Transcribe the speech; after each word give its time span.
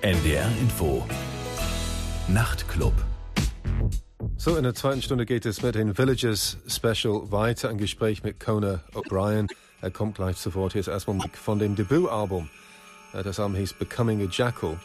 NDR 0.00 0.48
Info 0.60 1.04
Nachtclub 2.28 2.92
So 4.36 4.56
in 4.56 4.62
der 4.62 4.74
zweiten 4.74 5.02
Stunde 5.02 5.26
geht 5.26 5.44
es 5.44 5.60
mit 5.60 5.74
den 5.74 5.98
Villages 5.98 6.56
Special 6.68 7.32
weiter 7.32 7.68
ein 7.68 7.78
Gespräch 7.78 8.22
mit 8.22 8.38
Kona 8.38 8.80
O'Brien. 8.94 9.48
Er 9.80 9.90
kommt 9.90 10.14
gleich 10.14 10.36
zu 10.36 10.54
Wort. 10.54 10.74
Hier 10.74 10.82
ist 10.82 10.86
erstmal 10.86 11.18
von 11.32 11.58
dem 11.58 11.74
Debütalbum. 11.74 12.48
Äh, 13.12 13.24
das 13.24 13.40
Album 13.40 13.56
hieß 13.56 13.72
Becoming 13.72 14.24
a 14.24 14.28
Jackal 14.30 14.78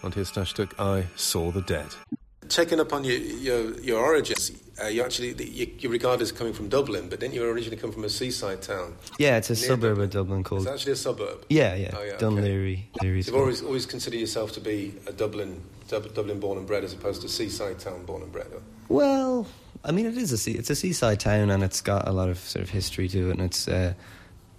und 0.00 0.14
hier 0.14 0.22
ist 0.22 0.34
das 0.34 0.48
Stück 0.48 0.70
I 0.80 1.02
Saw 1.14 1.52
the 1.52 1.60
Dead. 1.60 2.17
Checking 2.48 2.80
up 2.80 2.92
on 2.92 3.04
your, 3.04 3.16
your, 3.16 3.78
your 3.80 4.00
origins, 4.04 4.52
uh, 4.82 4.86
you 4.86 5.02
actually 5.02 5.32
you, 5.44 5.70
you 5.78 5.88
regard 5.88 6.20
as 6.22 6.32
coming 6.32 6.52
from 6.52 6.68
Dublin, 6.68 7.08
but 7.08 7.20
didn't 7.20 7.34
you 7.34 7.44
originally 7.44 7.76
come 7.76 7.92
from 7.92 8.04
a 8.04 8.08
seaside 8.08 8.62
town? 8.62 8.94
Yeah, 9.18 9.36
it's 9.36 9.50
a 9.50 9.56
suburb 9.56 9.90
Dublin. 9.90 10.04
of 10.04 10.10
Dublin 10.10 10.44
called. 10.44 10.62
It's 10.62 10.70
actually 10.70 10.92
a 10.92 10.96
suburb. 10.96 11.44
Yeah, 11.48 11.74
yeah, 11.74 11.90
Oh, 11.96 12.02
yeah. 12.02 12.16
Dunleary. 12.16 12.88
Leary's 13.02 13.26
You've 13.26 13.36
always 13.36 13.62
always 13.62 13.86
considered 13.86 14.18
yourself 14.18 14.52
to 14.52 14.60
be 14.60 14.94
a 15.06 15.12
Dublin 15.12 15.60
Dub, 15.88 16.14
Dublin 16.14 16.38
born 16.40 16.58
and 16.58 16.66
bred 16.66 16.84
as 16.84 16.92
opposed 16.92 17.22
to 17.22 17.28
seaside 17.28 17.78
town 17.78 18.04
born 18.04 18.22
and 18.22 18.30
bred. 18.32 18.48
Well, 18.88 19.46
I 19.84 19.92
mean, 19.92 20.06
it 20.06 20.16
is 20.16 20.32
a 20.32 20.38
sea, 20.38 20.52
it's 20.52 20.70
a 20.70 20.74
seaside 20.76 21.20
town, 21.20 21.50
and 21.50 21.62
it's 21.62 21.80
got 21.80 22.08
a 22.08 22.12
lot 22.12 22.28
of 22.28 22.38
sort 22.38 22.62
of 22.62 22.70
history 22.70 23.08
to 23.08 23.28
it, 23.28 23.32
and 23.32 23.40
it's. 23.42 23.68
Uh, 23.68 23.94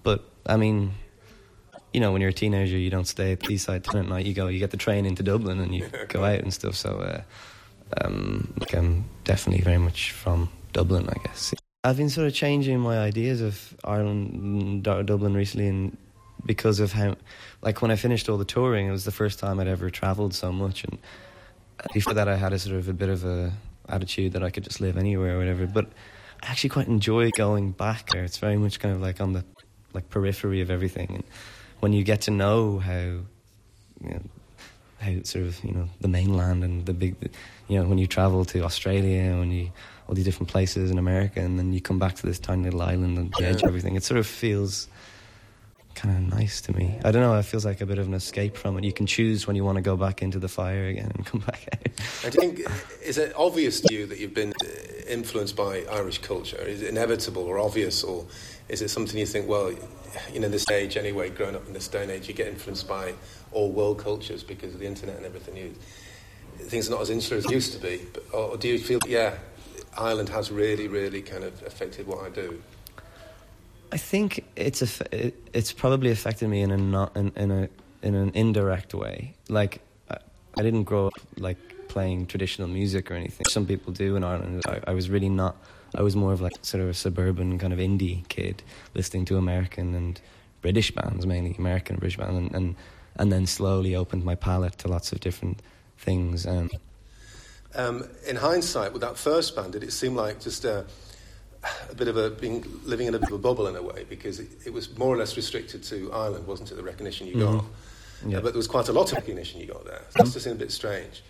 but 0.03 0.23
I 0.45 0.57
mean, 0.57 0.91
you 1.93 1.99
know, 1.99 2.11
when 2.11 2.21
you're 2.21 2.29
a 2.29 2.33
teenager, 2.33 2.77
you 2.77 2.89
don't 2.89 3.07
stay 3.07 3.31
at 3.31 3.39
the 3.39 3.47
seaside 3.47 3.83
town 3.83 3.97
at 4.01 4.07
night. 4.07 4.25
You 4.25 4.33
go, 4.33 4.47
you 4.47 4.59
get 4.59 4.71
the 4.71 4.77
train 4.77 5.05
into 5.05 5.23
Dublin, 5.23 5.59
and 5.59 5.73
you 5.73 5.87
go 6.09 6.23
out 6.23 6.39
and 6.39 6.53
stuff. 6.53 6.75
So, 6.75 6.97
uh, 6.99 7.21
um, 7.97 8.53
like, 8.59 8.73
I'm 8.73 9.05
definitely 9.23 9.63
very 9.63 9.77
much 9.77 10.11
from 10.11 10.49
Dublin, 10.73 11.09
I 11.09 11.17
guess. 11.25 11.53
I've 11.83 11.97
been 11.97 12.09
sort 12.09 12.27
of 12.27 12.33
changing 12.33 12.79
my 12.79 12.99
ideas 12.99 13.41
of 13.41 13.73
Ireland, 13.83 14.33
and 14.33 15.07
Dublin 15.07 15.33
recently, 15.33 15.67
and 15.67 15.97
because 16.45 16.79
of 16.79 16.91
how, 16.93 17.15
like, 17.61 17.81
when 17.81 17.91
I 17.91 17.95
finished 17.95 18.29
all 18.29 18.37
the 18.37 18.45
touring, 18.45 18.87
it 18.87 18.91
was 18.91 19.05
the 19.05 19.11
first 19.11 19.39
time 19.39 19.59
I'd 19.59 19.67
ever 19.67 19.89
travelled 19.89 20.33
so 20.33 20.51
much, 20.51 20.83
and 20.83 20.97
before 21.93 22.13
that, 22.13 22.27
I 22.27 22.35
had 22.35 22.53
a 22.53 22.59
sort 22.59 22.75
of 22.75 22.89
a 22.89 22.93
bit 22.93 23.09
of 23.09 23.23
a 23.23 23.53
attitude 23.87 24.33
that 24.33 24.43
I 24.43 24.49
could 24.49 24.63
just 24.63 24.81
live 24.81 24.97
anywhere 24.97 25.35
or 25.35 25.39
whatever. 25.39 25.65
But 25.65 25.87
I 26.43 26.47
actually 26.47 26.69
quite 26.69 26.87
enjoy 26.87 27.31
going 27.31 27.71
back 27.71 28.09
there. 28.11 28.23
It's 28.23 28.37
very 28.37 28.57
much 28.57 28.79
kind 28.79 28.93
of 28.93 29.01
like 29.01 29.19
on 29.19 29.33
the 29.33 29.43
like 29.93 30.09
periphery 30.09 30.61
of 30.61 30.69
everything, 30.69 31.09
and 31.15 31.23
when 31.79 31.93
you 31.93 32.03
get 32.03 32.21
to 32.21 32.31
know 32.31 32.79
how, 32.79 32.91
you 32.93 33.25
know, 34.01 34.21
how 34.99 35.23
sort 35.23 35.45
of 35.45 35.63
you 35.63 35.71
know 35.71 35.89
the 36.01 36.07
mainland 36.07 36.63
and 36.63 36.85
the 36.85 36.93
big, 36.93 37.15
you 37.67 37.79
know, 37.79 37.87
when 37.87 37.97
you 37.97 38.07
travel 38.07 38.45
to 38.45 38.63
Australia 38.63 39.21
and 39.21 39.39
when 39.39 39.51
you 39.51 39.71
all 40.07 40.15
these 40.15 40.25
different 40.25 40.49
places 40.49 40.89
in 40.89 40.97
America, 40.97 41.39
and 41.39 41.59
then 41.59 41.71
you 41.71 41.79
come 41.79 41.99
back 41.99 42.15
to 42.15 42.25
this 42.25 42.39
tiny 42.39 42.63
little 42.63 42.81
island 42.81 43.17
and 43.17 43.33
the 43.37 43.45
edge 43.45 43.61
of 43.61 43.67
everything. 43.67 43.95
It 43.95 44.03
sort 44.03 44.19
of 44.19 44.25
feels 44.25 44.87
kind 45.93 46.15
of 46.15 46.39
nice 46.39 46.61
to 46.61 46.75
me. 46.75 46.97
I 47.03 47.11
don't 47.11 47.21
know. 47.21 47.37
It 47.37 47.43
feels 47.43 47.65
like 47.65 47.81
a 47.81 47.85
bit 47.85 47.99
of 47.99 48.07
an 48.07 48.13
escape 48.13 48.55
from 48.55 48.77
it. 48.77 48.83
You 48.83 48.93
can 48.93 49.05
choose 49.05 49.45
when 49.45 49.55
you 49.55 49.63
want 49.63 49.75
to 49.75 49.81
go 49.81 49.95
back 49.95 50.23
into 50.23 50.39
the 50.39 50.47
fire 50.47 50.87
again 50.87 51.11
and 51.13 51.25
come 51.25 51.41
back 51.41 51.67
out. 51.73 52.31
Do 52.31 52.41
you 52.41 52.53
think 52.53 52.61
is 53.03 53.17
it 53.17 53.33
obvious 53.35 53.81
to 53.81 53.93
you 53.93 54.07
that 54.07 54.17
you've 54.17 54.33
been 54.33 54.53
uh, 54.63 54.67
influenced 55.07 55.55
by 55.55 55.83
Irish 55.91 56.19
culture? 56.19 56.57
Is 56.57 56.81
it 56.81 56.89
inevitable 56.89 57.43
or 57.43 57.59
obvious, 57.59 58.03
or 58.03 58.25
is 58.67 58.81
it 58.81 58.89
something 58.89 59.19
you 59.19 59.25
think, 59.25 59.47
well, 59.47 59.71
you 60.33 60.39
know, 60.39 60.49
this 60.49 60.69
age 60.71 60.97
anyway, 60.97 61.29
growing 61.29 61.55
up 61.55 61.67
in 61.67 61.73
this 61.73 61.87
day 61.87 62.01
and 62.01 62.11
age, 62.11 62.27
you 62.27 62.33
get 62.33 62.47
influenced 62.47 62.87
by 62.87 63.13
all 63.51 63.71
world 63.71 63.97
cultures 63.97 64.43
because 64.43 64.73
of 64.73 64.79
the 64.79 64.87
internet 64.87 65.17
and 65.17 65.25
everything. 65.25 65.57
You, 65.57 65.75
things 66.57 66.87
are 66.87 66.91
not 66.91 67.01
as 67.01 67.09
insular 67.09 67.37
as 67.37 67.45
they 67.45 67.53
used 67.53 67.73
to 67.73 67.79
be. 67.79 68.01
But, 68.13 68.23
or 68.33 68.57
do 68.57 68.67
you 68.67 68.79
feel, 68.79 68.99
yeah, 69.07 69.35
Ireland 69.97 70.29
has 70.29 70.51
really, 70.51 70.87
really 70.87 71.21
kind 71.21 71.43
of 71.43 71.61
affected 71.63 72.07
what 72.07 72.23
I 72.23 72.29
do? 72.29 72.61
I 73.91 73.97
think 73.97 74.45
it's 74.55 74.81
a, 74.81 75.31
it's 75.51 75.73
probably 75.73 76.11
affected 76.11 76.47
me 76.47 76.61
in 76.61 76.71
a 76.71 76.77
not 76.77 77.15
in, 77.17 77.31
in 77.35 77.51
a 77.51 77.69
in 78.03 78.15
an 78.15 78.31
indirect 78.33 78.93
way. 78.93 79.33
Like 79.47 79.81
I, 80.11 80.17
I 80.57 80.61
didn't 80.61 80.83
grow 80.83 81.07
up 81.07 81.13
like 81.37 81.57
playing 81.87 82.27
traditional 82.27 82.67
music 82.67 83.09
or 83.09 83.15
anything. 83.15 83.47
Some 83.47 83.65
people 83.65 83.91
do 83.91 84.15
in 84.15 84.23
Ireland. 84.23 84.61
I, 84.67 84.79
I 84.87 84.93
was 84.93 85.09
really 85.09 85.29
not. 85.29 85.55
I 85.95 86.03
was 86.03 86.15
more 86.15 86.33
of 86.33 86.39
like 86.39 86.53
sort 86.61 86.83
of 86.83 86.89
a 86.89 86.93
suburban 86.93 87.57
kind 87.57 87.73
of 87.73 87.79
indie 87.79 88.27
kid, 88.29 88.61
listening 88.93 89.25
to 89.25 89.37
American 89.37 89.95
and 89.95 90.21
British 90.61 90.91
bands 90.91 91.25
mainly, 91.25 91.55
American 91.57 91.95
British 91.95 92.17
bands, 92.17 92.37
and 92.37 92.55
and, 92.55 92.75
and 93.19 93.31
then 93.31 93.45
slowly 93.45 93.95
opened 93.95 94.23
my 94.23 94.33
palette 94.33 94.77
to 94.79 94.87
lots 94.87 95.11
of 95.11 95.19
different 95.19 95.61
things. 95.97 96.47
Um, 96.47 96.69
Um, 97.75 98.07
in 98.25 98.35
hindsight, 98.37 98.93
with 98.93 99.01
that 99.03 99.15
first 99.15 99.55
band, 99.55 99.73
did 99.73 99.83
it 99.83 99.93
seem 99.93 100.15
like 100.15 100.39
just 100.39 100.65
a, 100.65 100.85
a 101.91 101.95
bit 101.95 102.07
of 102.07 102.17
a 102.17 102.31
being 102.31 102.65
living 102.83 103.05
in 103.05 103.13
a 103.13 103.19
bit 103.19 103.29
of 103.29 103.35
a 103.35 103.37
bubble 103.37 103.67
in 103.67 103.75
a 103.75 103.83
way 103.83 104.05
because 104.09 104.39
it, 104.39 104.49
it 104.65 104.73
was 104.73 104.97
more 104.97 105.13
or 105.13 105.17
less 105.17 105.37
restricted 105.37 105.83
to 105.83 106.11
Ireland, 106.11 106.47
wasn't 106.47 106.71
it? 106.71 106.75
The 106.75 106.83
recognition 106.83 107.27
you 107.27 107.39
got, 107.39 107.65
Yeah. 108.25 108.37
Uh, 108.37 108.41
but 108.41 108.53
there 108.53 108.57
was 108.57 108.67
quite 108.67 108.89
a 108.89 108.93
lot 108.93 109.11
of 109.11 109.17
recognition 109.17 109.61
you 109.61 109.67
got 109.67 109.85
there. 109.85 110.01
So 110.09 110.15
that's 110.17 110.33
just 110.33 110.45
seemed 110.45 110.55
a 110.55 110.59
bit 110.65 110.71
strange. 110.71 111.21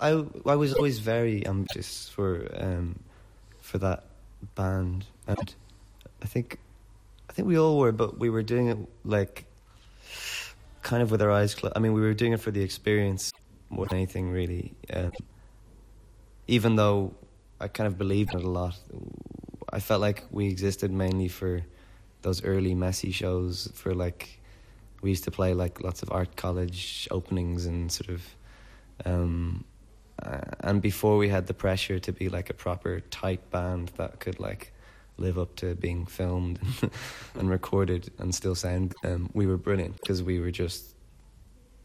I 0.00 0.24
I 0.54 0.56
was 0.56 0.74
always 0.74 0.98
very 0.98 1.46
ambitious 1.46 2.08
for 2.08 2.48
um, 2.66 2.98
for 3.60 3.78
that 3.78 4.02
band, 4.56 5.04
and 5.26 5.54
I 6.24 6.26
think 6.26 6.58
I 7.30 7.32
think 7.34 7.46
we 7.46 7.58
all 7.58 7.78
were, 7.78 7.92
but 7.92 8.18
we 8.18 8.30
were 8.30 8.42
doing 8.42 8.66
it 8.68 8.78
like 9.04 9.44
kind 10.82 11.02
of 11.02 11.10
with 11.10 11.22
our 11.22 11.30
eyes 11.30 11.54
closed. 11.54 11.74
I 11.76 11.80
mean, 11.80 11.92
we 11.92 12.00
were 12.00 12.14
doing 12.14 12.32
it 12.32 12.40
for 12.40 12.50
the 12.50 12.62
experience 12.62 13.32
more 13.70 13.86
than 13.86 13.98
anything, 13.98 14.30
really. 14.30 14.74
Um, 14.92 15.12
even 16.46 16.76
though 16.76 17.14
I 17.60 17.68
kind 17.68 17.86
of 17.86 17.96
believed 17.96 18.34
in 18.34 18.40
it 18.40 18.44
a 18.44 18.48
lot, 18.48 18.78
I 19.72 19.80
felt 19.80 20.00
like 20.00 20.24
we 20.30 20.48
existed 20.48 20.90
mainly 20.90 21.28
for 21.28 21.62
those 22.22 22.44
early 22.44 22.74
messy 22.74 23.12
shows. 23.12 23.70
For 23.74 23.94
like, 23.94 24.40
we 25.00 25.10
used 25.10 25.24
to 25.24 25.30
play 25.30 25.54
like 25.54 25.82
lots 25.82 26.02
of 26.02 26.10
art 26.12 26.36
college 26.36 27.08
openings 27.10 27.66
and 27.66 27.90
sort 27.90 28.10
of 28.10 28.22
um, 29.04 29.64
uh, 30.22 30.40
and 30.60 30.80
before 30.80 31.16
we 31.16 31.28
had 31.28 31.46
the 31.46 31.54
pressure 31.54 31.98
to 31.98 32.12
be 32.12 32.28
like 32.28 32.50
a 32.50 32.54
proper 32.54 33.00
tight 33.00 33.50
band 33.50 33.90
that 33.96 34.20
could 34.20 34.38
like 34.38 34.72
live 35.18 35.38
up 35.38 35.54
to 35.56 35.74
being 35.74 36.06
filmed 36.06 36.58
and 37.34 37.50
recorded 37.50 38.10
and 38.18 38.34
still 38.34 38.54
sound, 38.54 38.94
um, 39.04 39.30
we 39.34 39.46
were 39.46 39.56
brilliant 39.56 39.96
because 40.00 40.22
we 40.22 40.40
were 40.40 40.50
just 40.50 40.94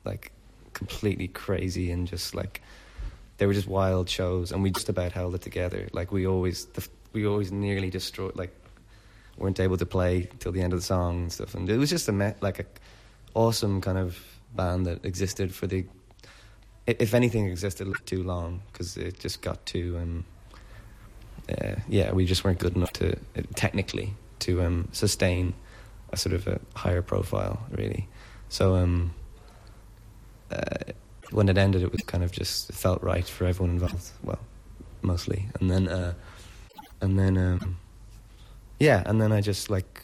like 0.04 0.32
completely 0.74 1.28
crazy 1.28 1.92
and 1.92 2.08
just 2.08 2.34
like 2.34 2.62
they 3.38 3.46
were 3.46 3.54
just 3.54 3.68
wild 3.68 4.10
shows 4.10 4.52
and 4.52 4.64
we 4.64 4.72
just 4.72 4.90
about 4.90 5.12
held 5.12 5.36
it 5.36 5.42
together. 5.42 5.88
Like 5.94 6.12
we 6.12 6.26
always, 6.26 6.66
the, 6.66 6.88
we 7.14 7.26
always 7.26 7.52
nearly 7.52 7.90
destroyed 7.90 8.36
like 8.36 8.54
weren't 9.38 9.60
able 9.60 9.78
to 9.78 9.86
play 9.86 10.30
till 10.40 10.52
the 10.52 10.62
end 10.62 10.74
of 10.74 10.80
the 10.80 10.86
song 10.86 11.22
and 11.24 11.32
stuff. 11.32 11.54
And 11.54 11.70
it 11.70 11.78
was 11.78 11.90
just 11.90 12.10
a 12.10 12.36
like 12.42 12.60
a 12.60 12.66
awesome 13.34 13.82
kind 13.82 13.98
of 13.98 14.20
band 14.56 14.86
that 14.88 15.06
existed 15.06 15.54
for 15.54 15.68
the 15.68 15.86
if 16.88 17.14
anything 17.14 17.48
existed 17.48 17.88
too 18.06 18.24
long 18.24 18.62
because 18.72 18.98
it 18.98 19.20
just 19.20 19.42
got 19.42 19.64
too 19.66 19.98
um 20.02 20.26
uh, 21.50 21.76
yeah 21.88 22.12
we 22.12 22.26
just 22.26 22.44
weren't 22.44 22.60
good 22.60 22.76
enough 22.76 22.94
to 22.94 23.14
uh, 23.14 23.42
technically 23.56 24.14
to 24.40 24.62
um 24.62 24.88
sustain 24.92 25.54
a 26.12 26.18
sort 26.18 26.34
of 26.34 26.48
a 26.48 26.60
higher 26.76 27.02
profile 27.02 27.66
really 27.72 28.08
so 28.50 28.76
um 28.76 29.14
uh, 30.52 30.92
when 31.32 31.50
it 31.50 31.58
ended 31.58 31.84
it 31.84 31.92
was 31.92 32.02
kind 32.02 32.24
of 32.24 32.32
just 32.32 32.72
felt 32.72 33.02
right 33.04 33.28
for 33.28 33.46
everyone 33.46 33.72
involved 33.72 34.12
well 34.24 34.40
mostly 35.02 35.48
and 35.60 35.70
then 35.70 35.88
uh 35.88 36.14
and 37.02 37.20
then 37.20 37.38
um 37.38 37.78
yeah 38.80 39.04
and 39.06 39.22
then 39.22 39.32
i 39.32 39.42
just 39.42 39.70
like 39.70 40.04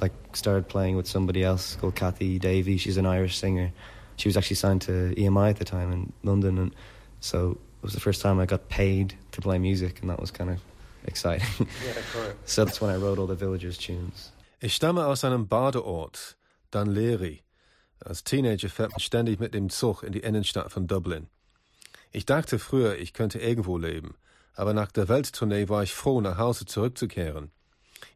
like 0.00 0.12
started 0.32 0.68
playing 0.68 0.96
with 0.96 1.06
somebody 1.06 1.42
else 1.42 1.76
called 1.76 1.94
Cathy 1.94 2.38
Davey. 2.38 2.76
She's 2.76 2.96
an 2.96 3.06
Irish 3.06 3.38
singer. 3.38 3.72
She 4.16 4.28
was 4.28 4.36
actually 4.36 4.56
signed 4.56 4.82
to 4.82 5.14
EMI 5.16 5.50
at 5.50 5.56
the 5.56 5.64
time 5.64 5.92
in 5.92 6.12
London, 6.22 6.58
and 6.58 6.74
so 7.20 7.58
was 7.86 7.94
the 7.94 8.00
first 8.00 8.20
time 8.20 8.40
I 8.40 8.46
got 8.46 8.68
paid 8.68 9.14
to 9.30 9.40
play 9.40 9.58
music, 9.58 10.00
and 10.00 10.10
that 10.10 10.20
was 10.20 10.32
kind 10.32 10.50
of 10.50 10.60
exciting. 11.06 11.46
Yeah, 11.86 11.92
correct. 12.12 12.48
so 12.48 12.64
that's 12.64 12.80
when 12.80 12.90
I 12.90 12.96
wrote 12.96 13.18
all 13.18 13.28
the 13.28 13.36
Villagers 13.36 13.78
tunes. 13.78 14.32
Ich 14.60 14.74
stamme 14.74 15.06
aus 15.06 15.24
einem 15.24 15.46
Badeort, 15.46 16.36
Dunleary. 16.72 17.42
Als 18.04 18.24
Teenager 18.24 18.68
fährt 18.68 18.90
man 18.90 19.00
ständig 19.00 19.38
mit 19.38 19.54
dem 19.54 19.70
Zug 19.70 20.02
in 20.02 20.12
die 20.12 20.20
Innenstadt 20.20 20.72
von 20.72 20.86
Dublin. 20.86 21.28
Ich 22.12 22.26
dachte 22.26 22.58
früher, 22.58 22.98
ich 22.98 23.12
könnte 23.12 23.38
irgendwo 23.38 23.78
leben, 23.78 24.16
aber 24.54 24.74
nach 24.74 24.90
der 24.90 25.08
Welttournee 25.08 25.68
war 25.68 25.82
ich 25.82 25.94
froh, 25.94 26.20
nach 26.20 26.38
Hause 26.38 26.66
zurückzukehren. 26.66 27.50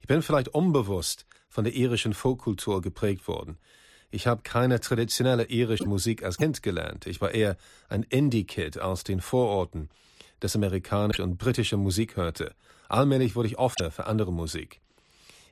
Ich 0.00 0.08
bin 0.08 0.22
vielleicht 0.22 0.48
unbewusst 0.48 1.26
von 1.48 1.64
der 1.64 1.74
irischen 1.74 2.14
Folkkultur 2.14 2.82
geprägt 2.82 3.28
worden. 3.28 3.58
Ich 4.10 4.26
habe 4.26 4.42
keine 4.42 4.80
traditionelle 4.80 5.44
irische 5.44 5.86
Musik 5.86 6.24
als 6.24 6.36
Kind 6.36 6.62
gelernt. 6.62 7.06
Ich 7.06 7.20
war 7.20 7.30
eher 7.32 7.56
ein 7.88 8.02
Indie-Kid 8.02 8.80
aus 8.80 9.04
den 9.04 9.20
Vororten, 9.20 9.88
das 10.40 10.56
amerikanische 10.56 11.22
und 11.22 11.38
britische 11.38 11.76
Musik 11.76 12.16
hörte. 12.16 12.54
Allmählich 12.88 13.36
wurde 13.36 13.48
ich 13.48 13.58
offener 13.58 13.90
für 13.92 14.06
andere 14.06 14.32
Musik. 14.32 14.80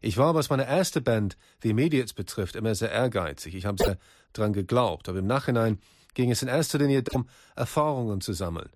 Ich 0.00 0.16
war, 0.16 0.34
was 0.34 0.50
meine 0.50 0.66
erste 0.66 1.00
Band, 1.00 1.36
The 1.62 1.70
Immediates, 1.70 2.14
betrifft, 2.14 2.56
immer 2.56 2.74
sehr 2.74 2.90
ehrgeizig. 2.90 3.54
Ich 3.54 3.66
habe 3.66 3.82
sehr 3.82 3.98
dran 4.32 4.52
geglaubt, 4.52 5.08
aber 5.08 5.18
im 5.18 5.26
Nachhinein 5.26 5.78
ging 6.14 6.30
es 6.30 6.42
in 6.42 6.48
erster 6.48 6.78
Linie 6.78 7.02
darum, 7.02 7.28
Erfahrungen 7.54 8.20
zu 8.20 8.32
sammeln. 8.32 8.70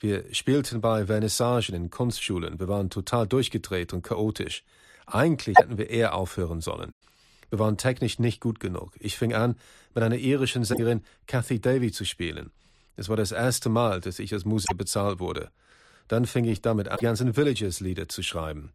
Wir 0.00 0.32
spielten 0.32 0.80
bei 0.80 1.06
Vernissagen 1.06 1.74
in 1.74 1.90
Kunstschulen. 1.90 2.60
Wir 2.60 2.68
waren 2.68 2.90
total 2.90 3.26
durchgedreht 3.26 3.92
und 3.92 4.02
chaotisch. 4.02 4.64
Eigentlich 5.06 5.56
hätten 5.58 5.78
wir 5.78 5.90
eher 5.90 6.14
aufhören 6.14 6.60
sollen. 6.60 6.92
Wir 7.50 7.58
waren 7.58 7.76
technisch 7.76 8.18
nicht 8.18 8.40
gut 8.40 8.60
genug. 8.60 8.92
Ich 9.00 9.16
fing 9.16 9.32
an, 9.34 9.56
mit 9.94 10.04
einer 10.04 10.16
irischen 10.16 10.64
Sängerin 10.64 11.02
Kathy 11.26 11.60
Davy 11.60 11.92
zu 11.92 12.04
spielen. 12.04 12.50
Es 12.96 13.08
war 13.08 13.16
das 13.16 13.32
erste 13.32 13.68
Mal, 13.68 14.00
dass 14.00 14.18
ich 14.18 14.32
als 14.32 14.44
Musiker 14.44 14.74
bezahlt 14.74 15.20
wurde. 15.20 15.50
Dann 16.08 16.26
fing 16.26 16.44
ich 16.44 16.62
damit 16.62 16.88
an, 16.88 16.98
die 17.00 17.04
ganzen 17.04 17.34
Villages-Lieder 17.34 18.08
zu 18.08 18.22
schreiben. 18.22 18.72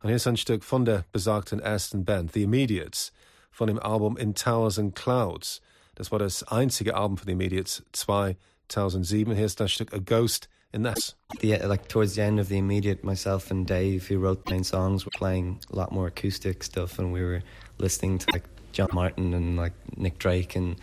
Und 0.00 0.08
hier 0.08 0.16
ist 0.16 0.26
ein 0.26 0.36
Stück 0.36 0.64
von 0.64 0.84
der 0.84 1.04
besagten 1.12 1.60
ersten 1.60 2.04
Band, 2.04 2.32
The 2.32 2.44
Immediates, 2.44 3.12
von 3.50 3.66
dem 3.66 3.78
Album 3.78 4.16
In 4.16 4.34
Towers 4.34 4.78
and 4.78 4.94
Clouds. 4.94 5.60
Das 5.96 6.12
war 6.12 6.18
das 6.18 6.44
einzige 6.44 6.94
Album 6.94 7.18
von 7.18 7.26
The 7.26 7.32
Immediates 7.32 7.82
2007. 7.92 9.34
Hier 9.34 9.46
ist 9.46 9.58
das 9.58 9.72
Stück 9.72 9.92
A 9.92 9.98
Ghost 9.98 10.48
in 10.72 10.84
This. 10.84 11.16
The, 11.40 11.56
like 11.66 11.88
towards 11.88 12.14
the 12.14 12.22
end 12.22 12.38
of 12.38 12.46
The 12.46 12.58
Immediate, 12.58 13.04
myself 13.04 13.50
and 13.50 13.68
Dave, 13.68 14.08
who 14.08 14.20
wrote 14.20 14.48
main 14.48 14.62
songs, 14.62 15.04
were 15.04 15.10
playing 15.10 15.58
a 15.72 15.76
lot 15.76 15.92
more 15.92 16.06
acoustic 16.06 16.62
stuff, 16.62 16.98
and 16.98 17.12
we 17.12 17.22
were 17.22 17.42
listening 17.78 18.18
to 18.18 18.26
like 18.32 18.44
John 18.72 18.88
Martyn 18.92 19.34
and 19.34 19.56
like 19.56 19.72
Nick 19.96 20.18
Drake 20.18 20.56
and 20.56 20.76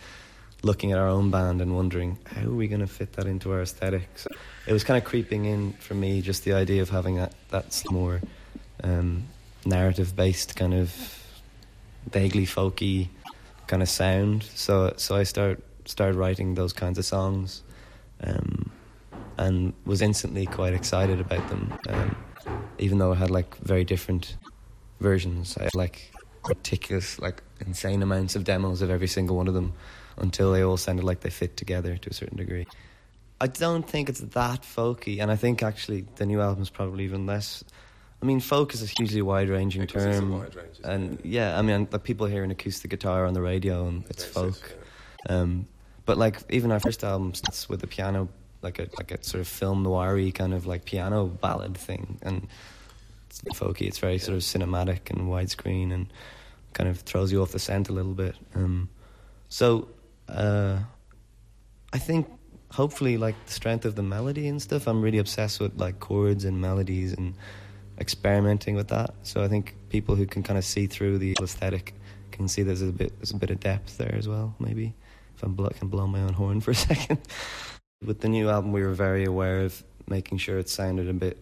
looking 0.62 0.92
at 0.92 0.98
our 0.98 1.08
own 1.08 1.30
band 1.30 1.60
and 1.60 1.76
wondering 1.76 2.18
how 2.26 2.42
are 2.46 2.54
we 2.54 2.66
going 2.66 2.80
to 2.80 2.86
fit 2.86 3.12
that 3.14 3.26
into 3.26 3.52
our 3.52 3.62
aesthetics. 3.62 4.22
So 4.22 4.30
it 4.66 4.72
was 4.72 4.84
kind 4.84 4.98
of 4.98 5.04
creeping 5.04 5.44
in 5.44 5.72
for 5.74 5.94
me, 5.94 6.20
just 6.20 6.44
the 6.44 6.54
idea 6.54 6.82
of 6.82 6.90
having 6.90 7.16
that 7.16 7.34
that 7.50 7.82
more 7.90 8.20
um, 8.82 9.24
narrative 9.64 10.16
based 10.16 10.56
kind 10.56 10.74
of 10.74 10.90
vaguely 12.10 12.46
folky 12.46 13.08
kind 13.66 13.82
of 13.82 13.88
sound. 13.88 14.42
So 14.54 14.94
so 14.96 15.16
I 15.16 15.22
start 15.22 15.62
started 15.84 16.16
writing 16.16 16.54
those 16.54 16.72
kinds 16.72 16.98
of 16.98 17.04
songs, 17.04 17.62
um, 18.22 18.70
and 19.38 19.72
was 19.84 20.02
instantly 20.02 20.46
quite 20.46 20.72
excited 20.72 21.20
about 21.20 21.48
them. 21.48 21.72
Um, 21.88 22.16
even 22.78 22.98
though 22.98 23.12
I 23.12 23.16
had 23.16 23.30
like 23.30 23.56
very 23.58 23.84
different 23.84 24.36
versions, 25.00 25.56
I 25.58 25.64
had 25.64 25.74
like 25.74 26.12
ridiculous, 26.48 27.18
like 27.18 27.42
insane 27.64 28.02
amounts 28.02 28.36
of 28.36 28.44
demos 28.44 28.82
of 28.82 28.90
every 28.90 29.08
single 29.08 29.36
one 29.36 29.48
of 29.48 29.54
them, 29.54 29.72
until 30.16 30.52
they 30.52 30.62
all 30.62 30.76
sounded 30.76 31.04
like 31.04 31.20
they 31.20 31.30
fit 31.30 31.56
together 31.56 31.96
to 31.96 32.10
a 32.10 32.14
certain 32.14 32.36
degree. 32.36 32.66
I 33.40 33.48
don't 33.48 33.88
think 33.88 34.08
it's 34.08 34.20
that 34.20 34.62
folky, 34.62 35.20
and 35.20 35.30
I 35.30 35.36
think 35.36 35.62
actually 35.62 36.06
the 36.16 36.26
new 36.26 36.40
album 36.40 36.62
is 36.62 36.70
probably 36.70 37.04
even 37.04 37.26
less 37.26 37.62
I 38.22 38.24
mean, 38.24 38.40
folk 38.40 38.72
is 38.72 38.82
a 38.82 38.86
hugely 38.86 39.20
wide-ranging 39.20 39.86
term, 39.86 40.08
it's 40.08 40.18
a 40.18 40.26
wide 40.26 40.54
range, 40.54 40.80
and 40.84 41.20
it? 41.20 41.26
yeah, 41.26 41.58
I 41.58 41.62
mean, 41.62 41.86
like 41.90 42.02
people 42.02 42.26
hear 42.26 42.42
an 42.42 42.50
acoustic 42.50 42.90
guitar 42.90 43.26
on 43.26 43.34
the 43.34 43.42
radio, 43.42 43.86
and 43.86 44.04
it's 44.08 44.24
folk. 44.24 44.74
yeah. 45.28 45.36
Um, 45.36 45.68
but 46.06 46.16
like 46.16 46.40
even 46.50 46.72
our 46.72 46.80
first 46.80 47.04
album 47.04 47.34
starts 47.34 47.68
with 47.68 47.82
a 47.82 47.86
piano, 47.86 48.28
like 48.62 48.78
a 48.78 48.88
like 48.96 49.10
a 49.10 49.22
sort 49.22 49.40
of 49.42 49.48
film 49.48 49.82
noir 49.82 50.18
kind 50.30 50.54
of 50.54 50.66
like 50.66 50.86
piano 50.86 51.26
ballad 51.26 51.76
thing, 51.76 52.18
and 52.22 52.48
it's 53.28 53.42
folky. 53.42 53.86
It's 53.86 53.98
very 53.98 54.18
sort 54.18 54.36
of 54.36 54.42
cinematic 54.42 55.10
and 55.10 55.28
widescreen, 55.28 55.92
and 55.92 56.06
kind 56.76 56.88
of 56.90 57.00
throws 57.00 57.32
you 57.32 57.40
off 57.42 57.52
the 57.52 57.58
scent 57.58 57.88
a 57.88 57.92
little 57.92 58.12
bit. 58.14 58.34
Um, 58.54 58.88
so 59.48 59.88
uh, 60.28 60.78
I 61.92 61.98
think 61.98 62.28
hopefully 62.70 63.16
like 63.16 63.34
the 63.46 63.52
strength 63.52 63.84
of 63.86 63.94
the 63.94 64.02
melody 64.02 64.46
and 64.48 64.60
stuff. 64.60 64.86
I'm 64.86 65.00
really 65.00 65.18
obsessed 65.18 65.58
with 65.60 65.74
like 65.80 65.98
chords 66.00 66.44
and 66.44 66.60
melodies 66.60 67.14
and 67.14 67.34
experimenting 67.98 68.74
with 68.76 68.88
that. 68.88 69.14
So 69.22 69.42
I 69.42 69.48
think 69.48 69.74
people 69.88 70.14
who 70.16 70.26
can 70.26 70.42
kind 70.42 70.58
of 70.58 70.64
see 70.64 70.86
through 70.86 71.16
the 71.18 71.34
aesthetic 71.42 71.94
can 72.30 72.46
see 72.48 72.62
there's 72.62 72.82
a 72.82 72.92
bit 72.92 73.16
there's 73.18 73.30
a 73.30 73.36
bit 73.36 73.50
of 73.50 73.58
depth 73.60 73.96
there 73.96 74.14
as 74.14 74.28
well. 74.28 74.54
Maybe 74.58 74.92
if 75.34 75.42
I'm 75.42 75.54
blo- 75.54 75.70
can 75.70 75.88
blow 75.88 76.06
my 76.06 76.20
own 76.20 76.34
horn 76.34 76.60
for 76.64 76.72
a 76.72 76.74
second. 76.74 77.18
with 78.04 78.20
the 78.20 78.28
new 78.28 78.50
album, 78.50 78.72
we 78.72 78.82
were 78.82 78.92
very 78.92 79.24
aware 79.24 79.60
of 79.62 79.82
making 80.08 80.38
sure 80.38 80.58
it 80.58 80.68
sounded 80.68 81.08
a 81.08 81.14
bit 81.14 81.38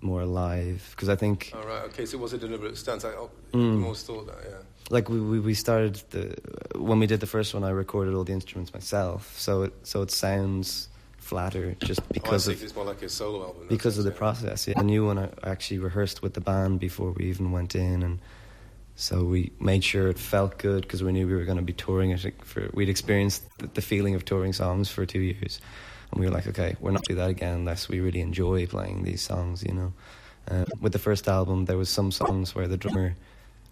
more 0.00 0.22
alive 0.22 0.86
because 0.92 1.08
I 1.10 1.16
think 1.16 1.50
All 1.54 1.66
right. 1.66 1.82
Okay. 1.90 2.06
So 2.06 2.16
it 2.16 2.20
was 2.20 2.32
a 2.32 2.38
deliberate 2.38 2.78
stance. 2.78 3.04
I 3.04 3.10
oh, 3.10 3.30
Mm. 3.52 3.82
almost 3.82 4.06
thought 4.06 4.26
that. 4.26 4.38
Yeah. 4.48 4.62
Like 4.90 5.08
we, 5.08 5.20
we 5.20 5.40
we 5.40 5.54
started 5.54 5.94
the 6.10 6.34
when 6.78 6.98
we 6.98 7.06
did 7.06 7.20
the 7.20 7.26
first 7.26 7.54
one, 7.54 7.64
I 7.64 7.70
recorded 7.70 8.14
all 8.14 8.24
the 8.24 8.32
instruments 8.32 8.72
myself, 8.72 9.38
so 9.38 9.62
it 9.62 9.72
so 9.82 10.02
it 10.02 10.10
sounds 10.10 10.88
flatter 11.18 11.76
just 11.80 12.00
Oh, 12.00 12.04
I 12.10 12.12
because 12.14 12.44
see. 12.44 12.52
of 12.52 12.62
It's 12.62 12.74
more 12.74 12.86
like 12.86 13.02
a 13.02 13.08
solo 13.08 13.44
album. 13.48 13.66
because 13.68 13.98
of 13.98 14.04
the 14.04 14.10
yeah. 14.12 14.16
process. 14.18 14.66
Yeah. 14.66 14.74
The 14.78 14.84
new 14.84 15.04
one 15.06 15.18
I 15.18 15.28
actually 15.42 15.78
rehearsed 15.78 16.22
with 16.22 16.32
the 16.34 16.40
band 16.40 16.80
before 16.80 17.10
we 17.12 17.26
even 17.26 17.52
went 17.52 17.74
in, 17.74 18.02
and 18.02 18.18
so 18.96 19.24
we 19.24 19.52
made 19.60 19.84
sure 19.84 20.08
it 20.08 20.18
felt 20.18 20.58
good 20.58 20.82
because 20.82 21.02
we 21.04 21.12
knew 21.12 21.26
we 21.26 21.34
were 21.34 21.44
going 21.44 21.58
to 21.58 21.62
be 21.64 21.74
touring 21.74 22.10
it. 22.12 22.20
For 22.44 22.70
we'd 22.72 22.88
experienced 22.88 23.42
the, 23.58 23.66
the 23.66 23.82
feeling 23.82 24.14
of 24.14 24.24
touring 24.24 24.52
songs 24.54 24.88
for 24.90 25.04
two 25.04 25.20
years, 25.20 25.60
and 26.10 26.20
we 26.20 26.26
were 26.26 26.32
like, 26.32 26.46
okay, 26.46 26.76
we're 26.80 26.92
not 26.92 27.04
do 27.04 27.14
that 27.16 27.28
again 27.30 27.54
unless 27.54 27.88
we 27.90 28.00
really 28.00 28.20
enjoy 28.22 28.66
playing 28.66 29.04
these 29.04 29.20
songs. 29.20 29.62
You 29.62 29.74
know, 29.74 29.92
uh, 30.50 30.64
with 30.80 30.92
the 30.94 30.98
first 30.98 31.28
album, 31.28 31.66
there 31.66 31.76
was 31.76 31.90
some 31.90 32.10
songs 32.10 32.54
where 32.54 32.66
the 32.66 32.78
drummer 32.78 33.14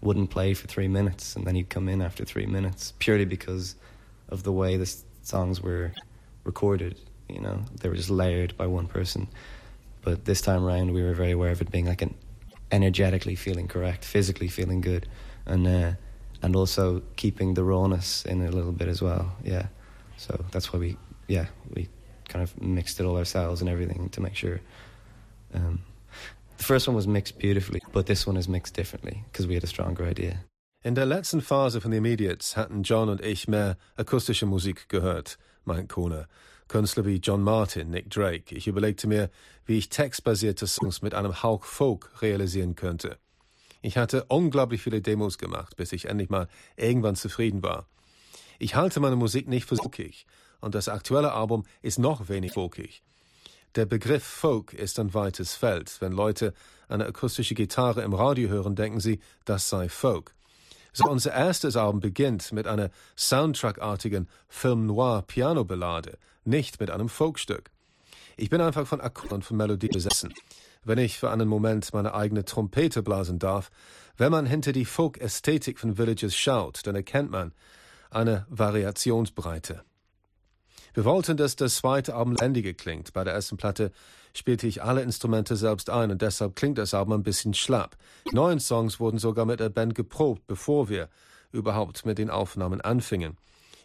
wouldn't 0.01 0.29
play 0.29 0.53
for 0.53 0.67
three 0.67 0.87
minutes, 0.87 1.35
and 1.35 1.45
then 1.45 1.55
he'd 1.55 1.69
come 1.69 1.89
in 1.89 2.01
after 2.01 2.23
three 2.23 2.45
minutes 2.45 2.93
purely 2.99 3.25
because 3.25 3.75
of 4.29 4.43
the 4.43 4.51
way 4.51 4.77
the 4.77 4.93
songs 5.23 5.61
were 5.61 5.93
recorded. 6.43 6.99
You 7.27 7.41
know, 7.41 7.65
they 7.81 7.89
were 7.89 7.95
just 7.95 8.09
layered 8.09 8.55
by 8.57 8.67
one 8.67 8.87
person. 8.87 9.27
But 10.01 10.25
this 10.25 10.41
time 10.41 10.63
around, 10.63 10.93
we 10.93 11.03
were 11.03 11.13
very 11.13 11.31
aware 11.31 11.51
of 11.51 11.61
it 11.61 11.71
being 11.71 11.85
like 11.85 12.01
an 12.01 12.13
energetically 12.71 13.35
feeling 13.35 13.67
correct, 13.67 14.05
physically 14.05 14.47
feeling 14.47 14.81
good, 14.81 15.07
and 15.45 15.67
uh, 15.67 15.91
and 16.41 16.55
also 16.55 17.01
keeping 17.15 17.55
the 17.55 17.63
rawness 17.63 18.23
in 18.25 18.41
a 18.41 18.51
little 18.51 18.71
bit 18.71 18.87
as 18.87 19.01
well. 19.01 19.35
Yeah, 19.43 19.67
so 20.17 20.45
that's 20.51 20.71
why 20.71 20.79
we 20.79 20.97
yeah 21.27 21.47
we 21.73 21.89
kind 22.29 22.43
of 22.43 22.61
mixed 22.61 22.99
it 22.99 23.05
all 23.05 23.17
ourselves 23.17 23.61
and 23.61 23.69
everything 23.69 24.09
to 24.09 24.21
make 24.21 24.35
sure. 24.35 24.61
Um, 25.53 25.81
the 26.57 26.63
first 26.63 26.87
one 26.87 26.95
was 26.95 27.07
mixed 27.07 27.37
beautifully, 27.37 27.81
but 27.93 28.05
this 28.05 28.25
one 28.27 28.37
is 28.37 28.47
mixed 28.47 28.75
differently 28.75 29.23
because 29.31 29.47
we 29.47 29.55
had 29.55 29.63
a 29.63 29.67
stronger 29.67 30.05
idea. 30.05 30.43
In 30.83 30.95
der 30.95 31.05
letzten 31.05 31.41
Phase 31.41 31.81
von 31.81 31.91
The 31.91 31.97
Immediates 31.97 32.55
hatten 32.55 32.83
John 32.83 33.09
und 33.09 33.21
ich 33.21 33.47
mehr 33.47 33.77
akustische 33.97 34.45
Musik 34.45 34.89
gehört, 34.89 35.37
meint 35.65 35.89
Kohner. 35.89 36.27
Künstler 36.67 37.05
wie 37.05 37.17
John 37.17 37.41
Martin, 37.41 37.89
Nick 37.89 38.09
Drake. 38.09 38.53
Ich 38.53 38.67
überlegte 38.67 39.07
mir, 39.07 39.29
wie 39.65 39.77
ich 39.77 39.89
textbasierte 39.89 40.67
Songs 40.67 41.01
mit 41.01 41.13
einem 41.13 41.41
Hauch 41.41 41.63
Folk 41.63 42.21
realisieren 42.21 42.75
könnte. 42.75 43.17
Ich 43.81 43.97
hatte 43.97 44.25
unglaublich 44.25 44.81
viele 44.81 45.01
Demos 45.01 45.37
gemacht, 45.37 45.77
bis 45.77 45.93
ich 45.93 46.05
endlich 46.05 46.29
mal 46.29 46.47
irgendwann 46.75 47.15
zufrieden 47.15 47.63
war. 47.63 47.87
Ich 48.59 48.75
halte 48.75 48.99
meine 48.99 49.15
Musik 49.15 49.47
nicht 49.47 49.65
für 49.65 49.77
folkig 49.77 50.25
und 50.59 50.75
das 50.75 50.89
aktuelle 50.89 51.33
Album 51.33 51.63
ist 51.81 51.99
noch 51.99 52.29
wenig 52.29 52.53
folkig. 52.53 53.03
Der 53.77 53.85
Begriff 53.85 54.23
Folk 54.23 54.73
ist 54.73 54.97
ein 54.97 55.13
weites 55.13 55.53
Feld. 55.53 55.97
Wenn 55.99 56.11
Leute 56.11 56.55
eine 56.87 57.05
akustische 57.05 57.53
Gitarre 57.53 58.01
im 58.01 58.15
Radio 58.15 58.49
hören, 58.49 58.75
denken 58.75 58.99
sie, 58.99 59.19
das 59.45 59.69
sei 59.69 59.87
Folk. 59.87 60.33
So 60.93 61.07
unser 61.07 61.31
erstes 61.33 61.75
Album 61.75 61.99
beginnt 61.99 62.51
mit 62.51 62.65
einer 62.65 62.89
Soundtrack-artigen 63.15 64.27
Film-Noir-Piano-Ballade, 64.47 66.17
nicht 66.43 66.79
mit 66.79 66.89
einem 66.89 67.07
Folkstück. 67.07 67.69
Ich 68.35 68.49
bin 68.49 68.61
einfach 68.61 68.87
von 68.87 68.99
Akkorden 68.99 69.35
und 69.35 69.45
von 69.45 69.57
Melodie 69.57 69.89
besessen. 69.89 70.33
Wenn 70.83 70.97
ich 70.97 71.19
für 71.19 71.29
einen 71.29 71.47
Moment 71.47 71.93
meine 71.93 72.15
eigene 72.15 72.45
Trompete 72.45 73.03
blasen 73.03 73.37
darf, 73.37 73.69
wenn 74.17 74.31
man 74.31 74.47
hinter 74.47 74.71
die 74.71 74.85
Folk-Ästhetik 74.85 75.77
von 75.77 75.99
Villages 75.99 76.35
schaut, 76.35 76.87
dann 76.87 76.95
erkennt 76.95 77.29
man 77.29 77.53
eine 78.09 78.47
Variationsbreite. 78.49 79.83
Wir 80.97 81.05
wollten, 81.05 81.37
dass 81.37 81.55
das 81.55 81.75
zweite 81.75 82.15
Album 82.15 82.33
lebendiger 82.33 82.73
klingt. 82.73 83.13
Bei 83.13 83.23
der 83.23 83.31
ersten 83.31 83.55
Platte 83.55 83.91
spielte 84.33 84.65
ich 84.65 84.81
alle 84.81 85.03
Instrumente 85.03 85.55
selbst 85.55 85.91
ein 85.91 86.09
und 86.09 86.23
deshalb 86.23 86.55
klingt 86.55 86.79
das 86.79 86.95
Album 86.95 87.13
ein 87.13 87.21
bisschen 87.21 87.53
schlapp. 87.53 87.95
Die 88.31 88.35
neuen 88.35 88.59
Songs 88.59 88.99
wurden 88.99 89.19
sogar 89.19 89.45
mit 89.45 89.59
der 89.59 89.69
Band 89.69 89.93
geprobt, 89.93 90.47
bevor 90.47 90.89
wir 90.89 91.07
überhaupt 91.51 92.07
mit 92.07 92.17
den 92.17 92.31
Aufnahmen 92.31 92.81
anfingen. 92.81 93.37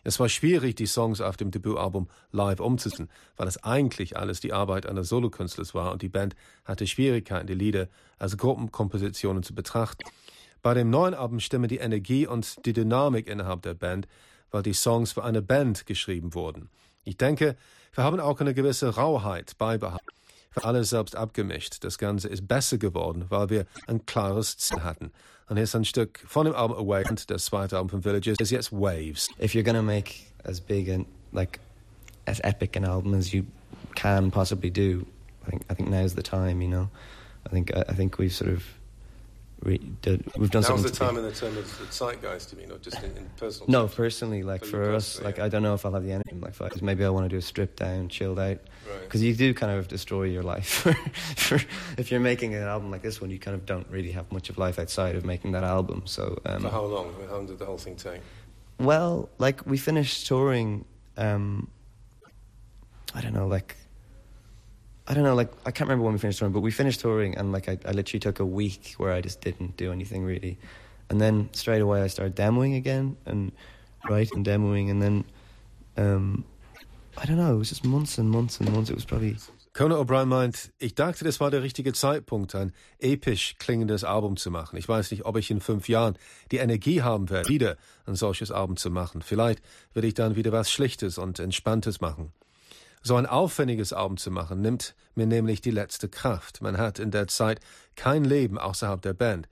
Es 0.04 0.20
war 0.20 0.30
schwierig, 0.30 0.76
die 0.76 0.86
Songs 0.86 1.20
auf 1.20 1.36
dem 1.36 1.50
Debütalbum 1.50 2.08
live 2.30 2.60
umzusetzen, 2.60 3.10
weil 3.36 3.46
es 3.46 3.62
eigentlich 3.62 4.16
alles 4.16 4.40
die 4.40 4.54
Arbeit 4.54 4.86
eines 4.86 5.10
Solokünstlers 5.10 5.74
war 5.74 5.92
und 5.92 6.00
die 6.00 6.08
Band 6.08 6.34
hatte 6.64 6.86
Schwierigkeiten, 6.86 7.46
die 7.46 7.52
Lieder 7.52 7.88
als 8.18 8.38
Gruppenkompositionen 8.38 9.42
zu 9.42 9.54
betrachten. 9.54 10.04
Bei 10.62 10.72
dem 10.72 10.88
neuen 10.88 11.12
Album 11.12 11.40
stimmen 11.40 11.68
die 11.68 11.76
Energie 11.76 12.26
und 12.26 12.64
die 12.64 12.72
Dynamik 12.72 13.26
innerhalb 13.26 13.60
der 13.60 13.74
Band, 13.74 14.08
weil 14.50 14.62
die 14.62 14.72
Songs 14.72 15.12
für 15.12 15.24
eine 15.24 15.42
Band 15.42 15.84
geschrieben 15.84 16.32
wurden. 16.32 16.70
Ich 17.04 17.16
denke, 17.16 17.56
wir 17.94 18.04
haben 18.04 18.20
auch 18.20 18.40
eine 18.40 18.54
gewisse 18.54 18.94
Rauheit 18.94 19.58
beibehalten. 19.58 20.06
Für 20.50 20.64
alles 20.64 20.90
selbst 20.90 21.16
abgemischt. 21.16 21.82
Das 21.82 21.96
Ganze 21.96 22.28
ist 22.28 22.46
besser 22.46 22.76
geworden, 22.76 23.24
weil 23.30 23.48
wir 23.48 23.66
ein 23.86 24.04
klares 24.04 24.58
Ziel 24.58 24.82
hatten. 24.82 25.10
Und 25.48 25.56
hier 25.56 25.64
ist 25.64 25.74
ein 25.74 25.84
Stück 25.84 26.22
von 26.26 26.44
dem 26.44 26.54
Album 26.54 26.76
Awakened, 26.76 27.30
das 27.30 27.46
zweite 27.46 27.76
Album 27.76 27.88
von 27.88 28.04
Villages, 28.04 28.36
ist 28.38 28.50
jetzt 28.50 28.70
Waves. 28.70 29.28
If 29.40 29.54
you're 29.54 29.62
gonna 29.62 29.82
make 29.82 30.12
as 30.44 30.60
big 30.60 30.90
and 30.90 31.06
like 31.32 31.58
as 32.26 32.38
epic 32.40 32.76
an 32.76 32.84
album 32.84 33.14
as 33.14 33.32
you 33.32 33.44
can 33.94 34.30
possibly 34.30 34.70
do, 34.70 35.06
I 35.46 35.50
think 35.50 35.62
I 35.70 35.74
think 35.74 35.88
now's 35.88 36.14
the 36.14 36.22
time. 36.22 36.62
You 36.62 36.68
know, 36.68 36.88
I 37.46 37.50
think 37.50 37.74
I, 37.74 37.84
I 37.88 37.94
think 37.94 38.18
we've 38.18 38.32
sort 38.32 38.50
of 38.50 38.62
re- 39.62 39.78
did, 40.02 40.24
we've 40.36 40.50
done 40.50 40.62
Now's 40.68 40.82
the 40.82 40.90
time 40.90 41.16
in 41.16 41.22
the 41.22 41.32
term 41.32 41.56
of 41.56 41.78
the 41.78 41.84
zeitgeist, 41.86 42.52
you 42.52 42.58
mean, 42.58 42.70
or 42.72 42.78
just 42.78 43.02
in, 43.02 43.16
in 43.16 43.28
personal 43.36 43.68
no, 43.70 43.80
terms? 43.82 43.94
personally, 43.94 44.42
like 44.42 44.64
So 44.64 44.70
for 44.72 44.92
us, 44.94 45.16
got- 45.16 45.24
like 45.24 45.36
yeah. 45.38 45.44
I 45.44 45.48
don't 45.48 45.62
know 45.62 45.74
if 45.74 45.84
I'll 45.86 45.92
have 45.92 46.04
the 46.04 46.12
energy 46.12 46.30
like. 46.40 46.82
Maybe 46.82 47.04
I 47.04 47.08
want 47.08 47.24
to 47.24 47.28
do 47.28 47.36
a 47.36 47.42
strip 47.42 47.76
down, 47.76 48.08
chilled 48.08 48.38
out, 48.38 48.58
Right. 48.90 49.00
because 49.02 49.22
you 49.22 49.34
do 49.34 49.54
kind 49.54 49.72
of 49.78 49.88
destroy 49.88 50.24
your 50.24 50.42
life. 50.42 50.66
for, 50.66 50.92
for, 51.36 51.60
if 51.98 52.10
you're 52.10 52.20
making 52.20 52.54
an 52.54 52.62
album 52.62 52.90
like 52.90 53.02
this 53.02 53.20
one, 53.20 53.30
you 53.30 53.38
kind 53.38 53.54
of 53.54 53.64
don't 53.66 53.86
really 53.90 54.12
have 54.12 54.30
much 54.32 54.50
of 54.50 54.58
life 54.58 54.78
outside 54.78 55.14
of 55.16 55.24
making 55.24 55.52
that 55.52 55.64
album. 55.64 56.02
So, 56.06 56.40
um, 56.44 56.62
For 56.62 56.68
how 56.70 56.84
long? 56.84 57.14
How 57.28 57.36
long 57.36 57.46
did 57.46 57.58
the 57.58 57.66
whole 57.66 57.78
thing 57.78 57.96
take? 57.96 58.20
well, 58.78 59.28
like 59.38 59.64
we 59.66 59.76
finished 59.78 60.26
touring. 60.26 60.84
Um, 61.16 61.68
I 63.14 63.20
don't 63.20 63.34
know, 63.34 63.46
like 63.46 63.76
I 65.06 65.14
don't 65.14 65.24
know, 65.24 65.34
like 65.34 65.52
I 65.66 65.72
can't 65.72 65.88
remember 65.88 66.04
when 66.04 66.12
we 66.12 66.18
finished 66.18 66.38
touring, 66.38 66.52
but 66.52 66.60
we 66.60 66.70
finished 66.70 67.00
touring, 67.00 67.36
and 67.36 67.52
like 67.52 67.68
I, 67.68 67.78
I 67.84 67.92
literally 67.92 68.20
took 68.20 68.38
a 68.38 68.46
week 68.46 68.94
where 68.98 69.12
I 69.12 69.20
just 69.20 69.40
didn't 69.40 69.76
do 69.76 69.90
anything 69.90 70.24
really, 70.24 70.58
and 71.10 71.20
then 71.20 71.48
straight 71.52 71.82
away 71.82 72.02
I 72.02 72.06
started 72.06 72.36
demoing 72.36 72.76
again 72.76 73.16
and 73.26 73.52
writing, 74.08 74.44
demoing, 74.44 74.90
and 74.90 75.02
then 75.02 75.24
um, 75.96 76.44
I 77.16 77.26
don't 77.26 77.36
know, 77.36 77.54
it 77.54 77.58
was 77.58 77.68
just 77.68 77.84
months 77.84 78.18
and 78.18 78.30
months 78.30 78.60
and 78.60 78.70
months. 78.72 78.90
It 78.90 78.94
was 78.94 79.04
probably 79.04 79.36
Conan 79.74 79.96
O'Brien 79.96 80.28
meint, 80.28 80.70
ich 80.78 80.94
dachte, 80.94 81.24
das 81.24 81.40
war 81.40 81.50
der 81.50 81.62
richtige 81.62 81.94
Zeitpunkt, 81.94 82.54
ein 82.54 82.72
episch 82.98 83.56
klingendes 83.58 84.04
Album 84.04 84.36
zu 84.36 84.50
machen. 84.50 84.76
Ich 84.76 84.86
weiß 84.86 85.10
nicht, 85.10 85.24
ob 85.24 85.38
ich 85.38 85.50
in 85.50 85.62
fünf 85.62 85.88
Jahren 85.88 86.18
die 86.50 86.58
Energie 86.58 87.00
haben 87.00 87.30
werde, 87.30 87.48
wieder 87.48 87.76
ein 88.04 88.14
solches 88.14 88.50
Album 88.50 88.76
zu 88.76 88.90
machen. 88.90 89.22
Vielleicht 89.22 89.62
werde 89.94 90.08
ich 90.08 90.14
dann 90.14 90.36
wieder 90.36 90.52
was 90.52 90.70
Schlichtes 90.70 91.16
und 91.16 91.38
Entspanntes 91.38 92.02
machen. 92.02 92.32
So 93.04 93.16
ein 93.16 93.26
aufwendiges 93.26 93.92
Album 93.92 94.16
zu 94.16 94.30
machen, 94.30 94.60
nimmt 94.60 94.94
mir 95.16 95.26
nämlich 95.26 95.60
die 95.60 95.72
letzte 95.72 96.08
Kraft. 96.08 96.62
Man 96.62 96.78
hat 96.78 97.00
in 97.00 97.10
der 97.10 97.26
Zeit 97.26 97.58
kein 97.96 98.24
Leben 98.24 98.58
außerhalb 98.58 99.02
der 99.02 99.12
Band. 99.12 99.48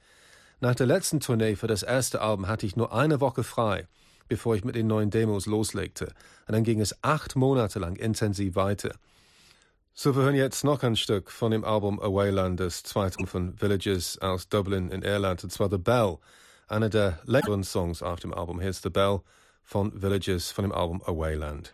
Nach 0.60 0.76
der 0.76 0.86
letzten 0.86 1.18
Tournee 1.18 1.56
für 1.56 1.66
das 1.66 1.82
erste 1.82 2.20
Album 2.20 2.46
hatte 2.46 2.64
ich 2.64 2.76
nur 2.76 2.92
eine 2.92 3.20
Woche 3.20 3.42
frei, 3.42 3.88
bevor 4.28 4.54
ich 4.54 4.64
mit 4.64 4.76
den 4.76 4.86
neuen 4.86 5.10
Demos 5.10 5.46
loslegte. 5.46 6.12
Und 6.46 6.54
dann 6.54 6.62
ging 6.62 6.80
es 6.80 6.94
acht 7.02 7.34
Monate 7.34 7.80
lang 7.80 7.96
intensiv 7.96 8.54
weiter. 8.54 8.94
So, 9.94 10.14
wir 10.14 10.22
hören 10.22 10.36
jetzt 10.36 10.62
noch 10.62 10.84
ein 10.84 10.94
Stück 10.94 11.30
von 11.32 11.50
dem 11.50 11.64
Album 11.64 11.98
Awayland, 11.98 12.60
das 12.60 12.84
zweite 12.84 13.26
von 13.26 13.60
Villages 13.60 14.18
aus 14.18 14.48
Dublin 14.48 14.90
in 14.90 15.02
Irland, 15.02 15.42
und 15.42 15.50
zwar 15.50 15.68
The 15.68 15.78
Bell, 15.78 16.18
einer 16.68 16.88
der 16.88 17.18
längeren 17.24 17.64
Songs 17.64 18.00
auf 18.00 18.20
dem 18.20 18.32
Album. 18.32 18.60
Here's 18.60 18.80
The 18.80 18.90
Bell 18.90 19.22
von 19.64 20.00
Villages 20.00 20.52
von 20.52 20.64
dem 20.64 20.72
Album 20.72 21.02
Awayland. 21.04 21.72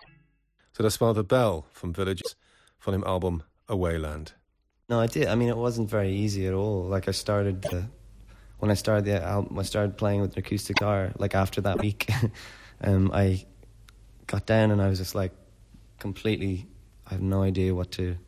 So, 0.78 1.12
The 1.14 1.24
Bell 1.24 1.64
from 1.72 1.94
Villagers 1.94 2.36
dem 2.84 3.02
Album 3.06 3.42
Awayland. 3.66 4.32
No, 4.90 5.00
I 5.00 5.06
did. 5.06 5.26
I 5.26 5.34
mean, 5.34 5.48
it 5.48 5.56
wasn't 5.56 5.88
very 5.88 6.12
easy 6.12 6.46
at 6.46 6.52
all. 6.52 6.82
Like 6.82 7.08
I 7.08 7.12
started 7.12 7.62
the, 7.62 7.86
when 8.58 8.70
I 8.70 8.74
started 8.74 9.06
the 9.06 9.22
album, 9.22 9.58
I 9.58 9.62
started 9.62 9.96
playing 9.96 10.20
with 10.20 10.34
an 10.34 10.40
acoustic 10.40 10.76
guitar. 10.76 11.12
Like 11.16 11.34
after 11.34 11.62
that 11.62 11.80
week, 11.80 12.10
um, 12.82 13.10
I 13.14 13.46
got 14.26 14.44
down 14.44 14.70
and 14.70 14.82
I 14.82 14.88
was 14.88 14.98
just 14.98 15.14
like 15.14 15.32
completely. 15.98 16.66
I 17.06 17.14
have 17.14 17.22
no 17.22 17.40
idea 17.40 17.74
what 17.74 17.90
to 17.92 18.18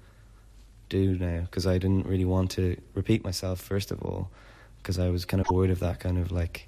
do 0.88 1.18
now 1.18 1.40
because 1.42 1.66
I 1.66 1.76
didn't 1.76 2.06
really 2.06 2.24
want 2.24 2.52
to 2.52 2.80
repeat 2.94 3.24
myself 3.24 3.60
first 3.60 3.90
of 3.90 4.02
all 4.02 4.30
because 4.78 4.98
I 4.98 5.10
was 5.10 5.26
kind 5.26 5.42
of 5.42 5.48
bored 5.48 5.68
of 5.68 5.80
that 5.80 6.00
kind 6.00 6.16
of 6.16 6.32
like 6.32 6.66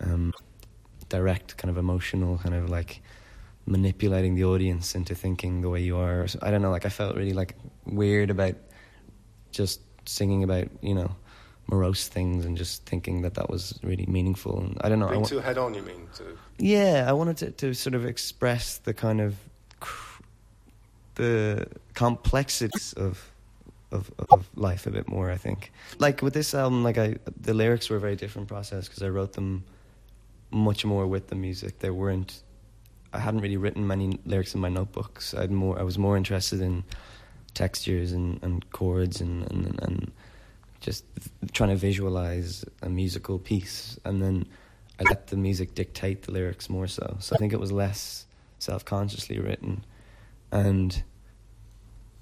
um, 0.00 0.32
direct 1.08 1.56
kind 1.58 1.70
of 1.70 1.78
emotional 1.78 2.38
kind 2.38 2.56
of 2.56 2.68
like 2.68 3.02
manipulating 3.66 4.34
the 4.34 4.44
audience 4.44 4.94
into 4.94 5.14
thinking 5.14 5.60
the 5.60 5.68
way 5.68 5.80
you 5.80 5.96
are. 5.96 6.26
I 6.42 6.50
don't 6.50 6.62
know. 6.62 6.70
Like 6.70 6.86
I 6.86 6.88
felt 6.88 7.16
really 7.16 7.32
like 7.32 7.54
weird 7.84 8.30
about 8.30 8.54
just 9.50 9.80
singing 10.08 10.44
about 10.44 10.68
you 10.82 10.94
know 10.94 11.14
morose 11.68 12.06
things 12.06 12.44
and 12.44 12.56
just 12.56 12.86
thinking 12.86 13.22
that 13.22 13.34
that 13.34 13.50
was 13.50 13.78
really 13.82 14.06
meaningful. 14.06 14.60
And 14.60 14.78
I 14.82 14.88
don't 14.88 15.00
know. 15.00 15.08
I 15.08 15.10
Being 15.10 15.22
wa- 15.22 15.28
too 15.28 15.40
head 15.40 15.58
on, 15.58 15.74
you 15.74 15.82
mean? 15.82 16.06
To, 16.16 16.24
yeah, 16.58 17.06
I 17.08 17.12
wanted 17.12 17.36
to, 17.38 17.50
to 17.50 17.74
sort 17.74 17.94
of 17.94 18.06
express 18.06 18.78
the 18.78 18.94
kind 18.94 19.20
of 19.20 19.34
cr- 19.80 20.22
the 21.16 21.66
complexities 21.94 22.92
of, 22.92 23.30
of 23.90 24.12
of 24.30 24.48
life 24.54 24.86
a 24.86 24.90
bit 24.90 25.08
more. 25.08 25.30
I 25.30 25.36
think, 25.36 25.72
like 25.98 26.22
with 26.22 26.34
this 26.34 26.54
album, 26.54 26.84
like 26.84 26.98
I 26.98 27.16
the 27.40 27.54
lyrics 27.54 27.90
were 27.90 27.96
a 27.96 28.00
very 28.00 28.16
different 28.16 28.48
process 28.48 28.86
because 28.88 29.02
I 29.02 29.08
wrote 29.08 29.32
them 29.32 29.64
much 30.52 30.84
more 30.84 31.06
with 31.06 31.28
the 31.28 31.34
music. 31.34 31.80
They 31.80 31.90
weren't. 31.90 32.42
I 33.12 33.18
hadn't 33.18 33.40
really 33.40 33.56
written 33.56 33.86
many 33.86 34.18
lyrics 34.24 34.54
in 34.54 34.60
my 34.60 34.68
notebooks. 34.68 35.34
I'd 35.34 35.50
more. 35.50 35.78
I 35.78 35.82
was 35.82 35.98
more 35.98 36.16
interested 36.16 36.60
in 36.60 36.84
textures 37.54 38.12
and, 38.12 38.38
and 38.42 38.70
chords 38.70 39.20
and, 39.20 39.50
and 39.50 39.78
and 39.82 40.12
just 40.80 41.04
trying 41.52 41.70
to 41.70 41.76
visualize 41.76 42.64
a 42.82 42.88
musical 42.88 43.38
piece, 43.38 43.98
and 44.04 44.22
then 44.22 44.46
I 45.00 45.04
let 45.04 45.28
the 45.28 45.36
music 45.36 45.74
dictate 45.74 46.22
the 46.22 46.32
lyrics 46.32 46.68
more 46.68 46.86
so. 46.86 47.16
So 47.20 47.34
I 47.34 47.38
think 47.38 47.52
it 47.52 47.60
was 47.60 47.72
less 47.72 48.26
self 48.58 48.84
consciously 48.84 49.38
written, 49.38 49.84
and 50.52 51.02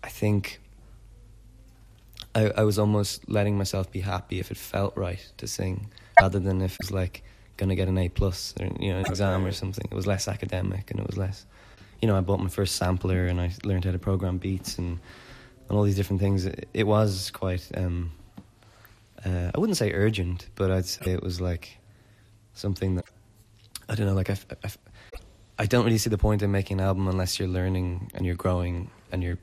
I 0.02 0.08
think 0.08 0.60
I, 2.34 2.50
I 2.56 2.62
was 2.64 2.78
almost 2.78 3.28
letting 3.28 3.56
myself 3.56 3.90
be 3.90 4.00
happy 4.00 4.40
if 4.40 4.50
it 4.50 4.56
felt 4.56 4.96
right 4.96 5.24
to 5.38 5.46
sing, 5.46 5.90
rather 6.20 6.38
than 6.38 6.62
if 6.62 6.74
it 6.74 6.80
was 6.80 6.90
like 7.54 7.58
gonna 7.58 7.76
get 7.76 7.88
an 7.88 7.98
A 7.98 8.08
plus 8.08 8.54
or 8.60 8.66
you 8.80 8.92
know 8.92 8.98
an 8.98 9.06
exam 9.06 9.44
or 9.44 9.52
something. 9.52 9.86
It 9.90 9.94
was 9.94 10.06
less 10.06 10.28
academic 10.28 10.90
and 10.90 11.00
it 11.00 11.06
was 11.06 11.16
less. 11.16 11.46
You 12.00 12.08
know, 12.08 12.16
I 12.16 12.20
bought 12.20 12.40
my 12.40 12.48
first 12.48 12.76
sampler 12.76 13.26
and 13.26 13.40
I 13.40 13.52
learned 13.64 13.84
how 13.84 13.92
to 13.92 13.98
program 13.98 14.38
beats 14.38 14.78
and 14.78 14.98
and 15.68 15.78
all 15.78 15.84
these 15.84 15.96
different 15.96 16.20
things. 16.20 16.46
It, 16.46 16.68
it 16.74 16.86
was 16.86 17.30
quite. 17.30 17.70
Um, 17.76 18.12
uh, 19.24 19.50
I 19.54 19.58
wouldn't 19.58 19.78
say 19.78 19.92
urgent, 19.92 20.48
but 20.54 20.70
I'd 20.70 20.84
say 20.84 21.12
it 21.12 21.22
was 21.22 21.40
like 21.40 21.78
something 22.52 22.96
that 22.96 23.06
I 23.88 23.94
don't 23.94 24.06
know. 24.06 24.14
Like 24.14 24.30
I, 24.30 24.36
I 25.58 25.66
don't 25.66 25.84
really 25.84 25.98
see 25.98 26.10
the 26.10 26.18
point 26.18 26.42
in 26.42 26.50
making 26.50 26.80
an 26.80 26.86
album 26.86 27.08
unless 27.08 27.38
you're 27.38 27.48
learning 27.48 28.10
and 28.14 28.26
you're 28.26 28.34
growing 28.34 28.90
and 29.12 29.22
you're, 29.22 29.38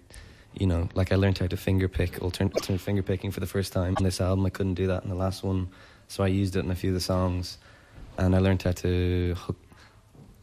you 0.54 0.68
know, 0.68 0.90
like 0.94 1.12
I 1.12 1.16
learned 1.16 1.40
how 1.40 1.48
to 1.48 1.58
finger 1.58 1.88
pick, 1.88 2.22
alternate, 2.22 2.54
alternate 2.56 2.82
finger 2.82 3.02
picking 3.02 3.32
for 3.32 3.40
the 3.40 3.48
first 3.48 3.74
time 3.74 3.96
on 3.98 4.04
this 4.04 4.20
album. 4.22 4.46
I 4.46 4.50
couldn't 4.50 4.76
do 4.76 4.88
that 4.88 5.04
in 5.04 5.10
the 5.10 5.16
last 5.16 5.44
one, 5.44 5.70
so 6.08 6.24
I 6.24 6.28
used 6.28 6.56
it 6.56 6.66
in 6.66 6.70
a 6.70 6.76
few 6.76 6.90
of 6.90 6.96
the 6.96 7.00
songs, 7.02 7.58
and 8.18 8.36
I 8.36 8.40
learned 8.40 8.64
how 8.64 8.72
to 8.72 9.36
hook, 9.38 9.58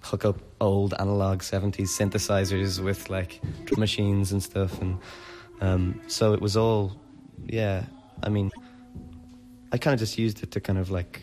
hook 0.00 0.24
up 0.24 0.38
old 0.60 0.94
analog 0.98 1.40
'70s 1.40 1.88
synthesizers 1.88 2.82
with 2.82 3.10
like 3.10 3.40
drum 3.64 3.80
machines 3.80 4.32
and 4.32 4.42
stuff, 4.42 4.80
and 4.80 4.98
um, 5.60 6.00
so 6.06 6.32
it 6.32 6.40
was 6.40 6.56
all, 6.56 6.96
yeah. 7.46 7.84
I 8.22 8.28
mean, 8.28 8.50
I 9.72 9.78
kind 9.78 9.94
of 9.94 10.00
just 10.00 10.18
used 10.18 10.42
it 10.42 10.50
to 10.52 10.60
kind 10.60 10.78
of 10.78 10.90
like 10.90 11.22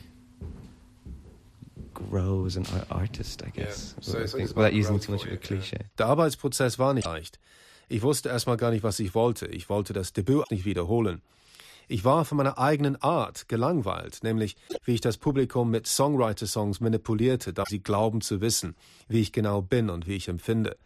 grow 1.93 2.45
as 2.45 2.57
an 2.57 2.65
artist, 2.91 3.43
I 3.43 3.49
guess, 3.49 3.95
Yeah. 3.97 4.03
So 4.03 4.19
I 4.19 4.27
think, 4.27 4.55
without 4.55 4.73
using 4.73 4.99
too 4.99 5.13
much 5.13 5.25
of 5.25 5.31
a 5.31 5.37
cliche. 5.37 5.77
Der 5.97 6.07
Arbeitsprozess 6.07 6.77
war 6.77 6.93
nicht 6.93 7.05
leicht. 7.05 7.39
Ich 7.87 8.01
wusste 8.01 8.29
erstmal 8.29 8.57
gar 8.57 8.71
nicht, 8.71 8.83
was 8.83 8.99
ich 8.99 9.13
wollte. 9.13 9.45
Ich 9.47 9.69
wollte 9.69 9.93
das 9.93 10.11
Debüt 10.11 10.49
nicht 10.51 10.65
wiederholen. 10.65 11.21
Ich 11.87 12.03
war 12.03 12.25
von 12.25 12.37
meiner 12.37 12.57
eigenen 12.57 12.95
Art 13.01 13.47
gelangweilt, 13.47 14.23
nämlich 14.23 14.55
wie 14.83 14.95
ich 14.95 15.01
das 15.01 15.17
Publikum 15.17 15.69
mit 15.69 15.87
Songwriter-Songs 15.87 16.79
manipulierte, 16.79 17.53
da 17.53 17.63
sie 17.67 17.83
glauben 17.83 18.21
zu 18.21 18.41
wissen, 18.41 18.75
wie 19.07 19.21
ich 19.21 19.31
genau 19.31 19.61
bin 19.61 19.89
und 19.89 20.07
wie 20.07 20.15
ich 20.15 20.27
empfinde. 20.27 20.77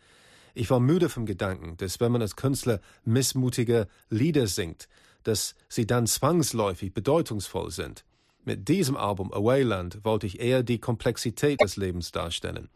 Ich 0.53 0.69
war 0.69 0.79
müde 0.79 1.09
vom 1.09 1.25
Gedanken, 1.25 1.77
dass 1.77 1.99
wenn 1.99 2.11
man 2.11 2.21
als 2.21 2.35
Künstler 2.35 2.81
missmutige 3.05 3.87
Lieder 4.09 4.47
singt, 4.47 4.89
dass 5.23 5.55
sie 5.69 5.87
dann 5.87 6.07
zwangsläufig 6.07 6.93
bedeutungsvoll 6.93 7.71
sind. 7.71 8.03
Mit 8.43 8.67
diesem 8.67 8.97
Album 8.97 9.31
Awayland 9.31 10.03
wollte 10.03 10.27
ich 10.27 10.39
eher 10.39 10.63
die 10.63 10.79
Komplexität 10.79 11.61
des 11.61 11.77
Lebens 11.77 12.11
darstellen. 12.11 12.69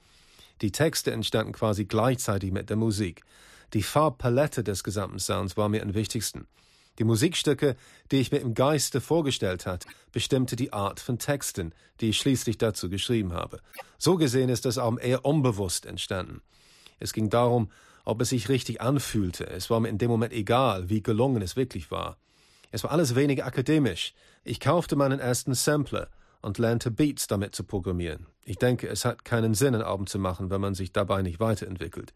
Die 0.62 0.72
Texte 0.72 1.12
entstanden 1.12 1.52
quasi 1.52 1.86
gleichzeitig 1.86 2.52
mit 2.52 2.70
der 2.70 2.78
Musik. 2.78 3.24
Die 3.74 3.84
Farbpalette 3.84 4.64
des 4.64 4.84
gesamten 4.84 5.20
Sounds 5.20 5.58
war 5.58 5.68
mir 5.68 5.82
am 5.82 5.94
wichtigsten. 5.94 6.48
Die 7.00 7.04
Musikstücke, 7.04 7.76
die 8.12 8.18
ich 8.18 8.32
mir 8.32 8.40
im 8.40 8.54
Geiste 8.54 9.02
vorgestellt 9.02 9.66
hatte, 9.66 9.88
bestimmte 10.12 10.56
die 10.56 10.74
Art 10.74 11.00
von 11.00 11.18
Texten, 11.18 11.74
die 12.00 12.10
ich 12.10 12.18
schließlich 12.18 12.58
dazu 12.58 12.90
geschrieben 12.90 13.34
habe. 13.34 13.60
So 13.98 14.18
gesehen 14.18 14.50
ist 14.50 14.66
das 14.66 14.78
Album 14.78 15.00
eher 15.02 15.26
unbewusst 15.26 15.86
entstanden. 15.86 16.42
Es 17.00 17.14
ging 17.14 17.30
darum, 17.30 17.70
ob 18.06 18.22
es 18.22 18.30
sich 18.30 18.50
richtig 18.50 18.82
anfühlte. 18.82 19.48
Es 19.48 19.70
war 19.70 19.80
mir 19.80 19.90
in 19.90 19.98
dem 19.98 20.12
Moment 20.12 20.34
egal, 20.34 20.90
wie 20.90 21.02
gelungen 21.02 21.42
es 21.42 21.56
wirklich 21.56 21.90
war. 21.90 22.18
Es 22.72 22.84
war 22.84 22.92
alles 22.92 23.16
wenig 23.16 23.44
akademisch. 23.44 24.14
Ich 24.44 24.60
kaufte 24.60 24.96
meinen 24.96 25.20
ersten 25.20 25.54
Sampler 25.54 26.10
und 26.42 26.58
lernte 26.58 26.92
Beats 26.92 27.28
damit 27.28 27.56
zu 27.56 27.64
programmieren. 27.64 28.28
Ich 28.46 28.58
denke, 28.58 28.88
es 28.88 29.06
hat 29.06 29.26
keinen 29.26 29.54
Sinn, 29.54 29.74
ein 29.74 29.82
Album 29.82 30.06
zu 30.06 30.20
machen, 30.20 30.50
wenn 30.50 30.62
man 30.62 30.76
sich 30.76 30.92
dabei 30.92 31.22
nicht 31.22 31.40
weiterentwickelt. 31.40 32.14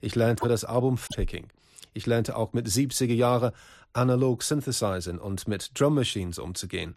Ich 0.00 0.14
lernte 0.14 0.46
das 0.48 0.64
Album 0.64 0.98
Picking. 1.14 1.48
Ich 1.92 2.06
lernte 2.06 2.36
auch 2.36 2.52
mit 2.52 2.66
70er 2.66 3.14
Jahre 3.14 3.52
analog 3.92 4.42
Synthesizern 4.42 5.18
und 5.18 5.48
mit 5.48 5.78
Drum 5.78 5.94
Machines 5.94 6.38
umzugehen. 6.38 6.96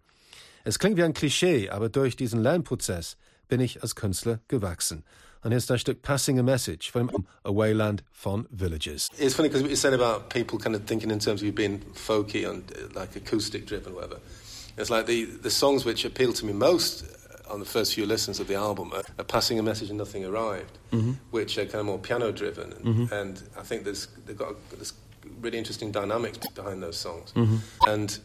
Es 0.63 0.79
klingt 0.79 0.97
wie 0.97 1.03
ein 1.03 1.13
Klischee, 1.13 1.69
aber 1.69 1.89
durch 1.89 2.15
diesen 2.15 2.41
Lernprozess 2.41 3.17
bin 3.47 3.59
ich 3.59 3.81
als 3.81 3.95
Künstler 3.95 4.39
gewachsen. 4.47 5.03
Und 5.43 5.51
hier 5.51 5.57
ist 5.57 5.69
das 5.69 5.81
Stück 5.81 6.01
Passing 6.01 6.39
a 6.39 6.43
Message 6.43 6.89
von 6.89 7.09
Awayland 7.43 8.03
von 8.11 8.47
Villages. 8.49 9.09
It's 9.19 9.35
funny 9.35 9.49
because 9.49 9.61
what 9.61 9.69
you 9.69 9.75
said 9.75 9.93
about 9.93 10.29
people 10.29 10.57
kind 10.57 10.73
of 10.73 10.85
thinking 10.85 11.11
in 11.11 11.19
terms 11.19 11.41
of 11.41 11.45
you 11.45 11.51
being 11.51 11.81
folky 11.95 12.49
and 12.49 12.63
uh, 12.71 12.97
like 12.97 13.15
acoustic 13.17 13.67
driven, 13.67 13.93
whatever. 13.93 14.19
It's 14.77 14.89
like 14.89 15.05
the, 15.05 15.25
the 15.25 15.51
songs 15.51 15.83
which 15.85 16.05
appeal 16.05 16.31
to 16.33 16.45
me 16.45 16.53
most 16.53 17.03
on 17.49 17.59
the 17.59 17.65
first 17.65 17.93
few 17.93 18.05
listens 18.05 18.39
of 18.39 18.47
the 18.47 18.55
album 18.55 18.91
are, 18.93 19.03
are 19.19 19.23
Passing 19.25 19.59
a 19.59 19.63
Message 19.63 19.89
and 19.89 19.97
Nothing 19.97 20.25
Arrived, 20.25 20.77
Mm-hmm. 20.91 21.13
which 21.31 21.57
are 21.57 21.65
kind 21.65 21.75
of 21.81 21.85
more 21.85 21.97
piano 21.97 22.31
driven. 22.31 22.71
And, 22.73 23.11
and 23.11 23.43
I 23.57 23.63
think 23.63 23.83
there's, 23.83 24.07
they've 24.25 24.37
got 24.37 24.55
this 24.71 24.93
really 25.41 25.57
interesting 25.57 25.91
dynamics 25.91 26.37
behind 26.49 26.83
those 26.83 26.97
songs. 26.97 27.31
Mm-hmm. 27.33 27.57
And 27.87 28.19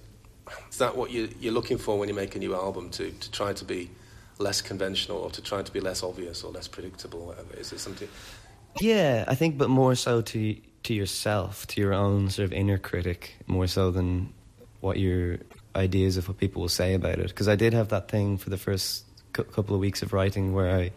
is 0.70 0.78
that 0.78 0.96
what 0.96 1.10
you, 1.10 1.28
you're 1.40 1.52
looking 1.52 1.78
for 1.78 1.98
when 1.98 2.08
you 2.08 2.14
make 2.14 2.36
a 2.36 2.38
new 2.38 2.54
album, 2.54 2.90
to, 2.90 3.10
to 3.10 3.30
try 3.30 3.52
to 3.52 3.64
be 3.64 3.90
less 4.38 4.60
conventional 4.60 5.18
or 5.18 5.30
to 5.30 5.42
try 5.42 5.62
to 5.62 5.72
be 5.72 5.80
less 5.80 6.02
obvious 6.02 6.42
or 6.44 6.52
less 6.52 6.68
predictable? 6.68 7.26
Whatever. 7.26 7.54
Is 7.56 7.72
it 7.72 7.80
something? 7.80 8.08
Yeah, 8.80 9.24
I 9.26 9.34
think, 9.34 9.58
but 9.58 9.68
more 9.70 9.94
so 9.94 10.20
to 10.20 10.56
to 10.84 10.94
yourself, 10.94 11.66
to 11.66 11.80
your 11.80 11.92
own 11.92 12.30
sort 12.30 12.44
of 12.44 12.52
inner 12.52 12.78
critic, 12.78 13.34
more 13.48 13.66
so 13.66 13.90
than 13.90 14.32
what 14.80 14.96
your 14.96 15.38
ideas 15.74 16.16
of 16.16 16.28
what 16.28 16.38
people 16.38 16.62
will 16.62 16.68
say 16.68 16.94
about 16.94 17.18
it. 17.18 17.28
Because 17.28 17.48
I 17.48 17.56
did 17.56 17.72
have 17.74 17.88
that 17.88 18.08
thing 18.08 18.38
for 18.38 18.50
the 18.50 18.56
first 18.56 19.04
couple 19.44 19.74
of 19.74 19.80
weeks 19.80 20.02
of 20.02 20.12
writing 20.12 20.52
where 20.52 20.74
I 20.74 20.92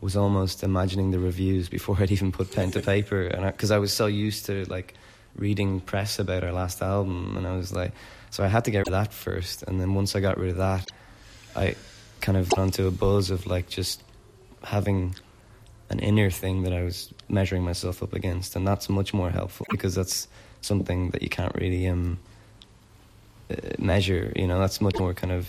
was 0.00 0.16
almost 0.16 0.62
imagining 0.62 1.10
the 1.10 1.18
reviews 1.18 1.68
before 1.68 1.96
I'd 2.00 2.10
even 2.10 2.32
put 2.32 2.52
pen 2.52 2.70
to 2.72 2.80
paper, 2.80 3.22
and 3.22 3.44
because 3.46 3.70
I, 3.70 3.78
was 3.78 3.92
so 3.92 4.06
used 4.06 4.46
to 4.46 4.64
like 4.66 4.94
reading 5.36 5.80
press 5.80 6.18
about 6.18 6.44
our 6.44 6.52
last 6.52 6.82
album, 6.82 7.36
and 7.36 7.46
I 7.46 7.56
was 7.56 7.72
like, 7.72 7.92
so 8.30 8.44
I 8.44 8.48
had 8.48 8.64
to 8.66 8.70
get 8.70 8.78
rid 8.80 8.88
of 8.88 8.92
that 8.92 9.12
first, 9.12 9.62
and 9.64 9.80
then 9.80 9.94
once 9.94 10.14
I 10.14 10.20
got 10.20 10.38
rid 10.38 10.50
of 10.50 10.56
that, 10.56 10.88
I 11.56 11.74
kind 12.20 12.36
of 12.36 12.48
got 12.50 12.58
onto 12.58 12.86
a 12.86 12.90
buzz 12.90 13.30
of 13.30 13.46
like 13.46 13.68
just 13.68 14.02
having 14.64 15.14
an 15.90 16.00
inner 16.00 16.30
thing 16.30 16.62
that 16.64 16.72
I 16.72 16.82
was 16.82 17.12
measuring 17.28 17.64
myself 17.64 18.02
up 18.02 18.12
against, 18.12 18.56
and 18.56 18.66
that's 18.66 18.88
much 18.88 19.14
more 19.14 19.30
helpful 19.30 19.66
because 19.70 19.94
that's 19.94 20.28
something 20.60 21.10
that 21.10 21.22
you 21.22 21.28
can't 21.28 21.54
really 21.54 21.86
um, 21.86 22.18
uh, 23.50 23.54
measure. 23.78 24.32
You 24.36 24.46
know, 24.46 24.58
that's 24.58 24.80
much 24.80 24.96
more 24.98 25.14
kind 25.14 25.32
of 25.32 25.48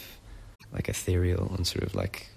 like 0.73 0.89
ethereal 0.89 1.53
and 1.55 1.65
sort 1.65 1.83
of 1.83 1.95
like 1.95 2.27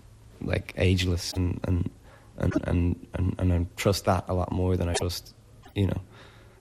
like 0.41 0.75
ageless, 0.77 1.33
and 1.33 1.61
and 1.65 1.91
and 2.39 2.53
and, 2.65 3.07
and, 3.15 3.35
and 3.39 3.53
I 3.53 3.67
trust 3.77 4.05
that 4.07 4.25
a 4.29 4.35
lot 4.35 4.51
more 4.53 4.77
than 4.77 4.89
I 4.89 4.95
trust, 4.95 5.35
you 5.75 5.87
know, 5.87 6.01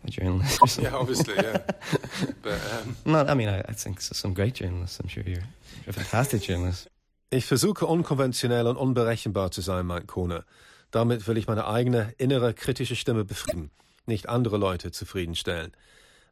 a 0.05 0.09
journalist. 0.11 0.59
Or 0.61 0.67
something. 0.67 0.91
Yeah, 0.91 0.99
obviously, 0.99 1.35
yeah. 1.35 1.59
but 2.41 2.59
um, 2.73 2.95
Not, 3.05 3.29
I 3.29 3.33
mean, 3.33 3.49
I, 3.49 3.59
I 3.61 3.73
think 3.73 4.01
so- 4.01 4.13
some 4.13 4.33
great 4.33 4.55
journalists. 4.55 4.99
I'm 4.99 5.07
sure 5.07 5.23
you're, 5.25 5.43
you're 5.85 5.89
a 5.89 5.93
fantastic 5.93 6.41
journalist. 6.43 6.87
Ich 7.33 7.45
versuche 7.45 7.85
unkonventionell 7.85 8.67
und 8.67 8.75
unberechenbar 8.75 9.51
zu 9.51 9.61
sein, 9.61 9.85
meint 9.85 10.07
Kone. 10.07 10.43
Damit 10.91 11.25
will 11.27 11.37
ich 11.37 11.47
meine 11.47 11.65
eigene 11.65 12.13
innere 12.17 12.53
kritische 12.53 12.97
Stimme 12.97 13.23
befrieden, 13.23 13.71
nicht 14.05 14.27
andere 14.27 14.57
Leute 14.57 14.91
zufriedenstellen. 14.91 15.71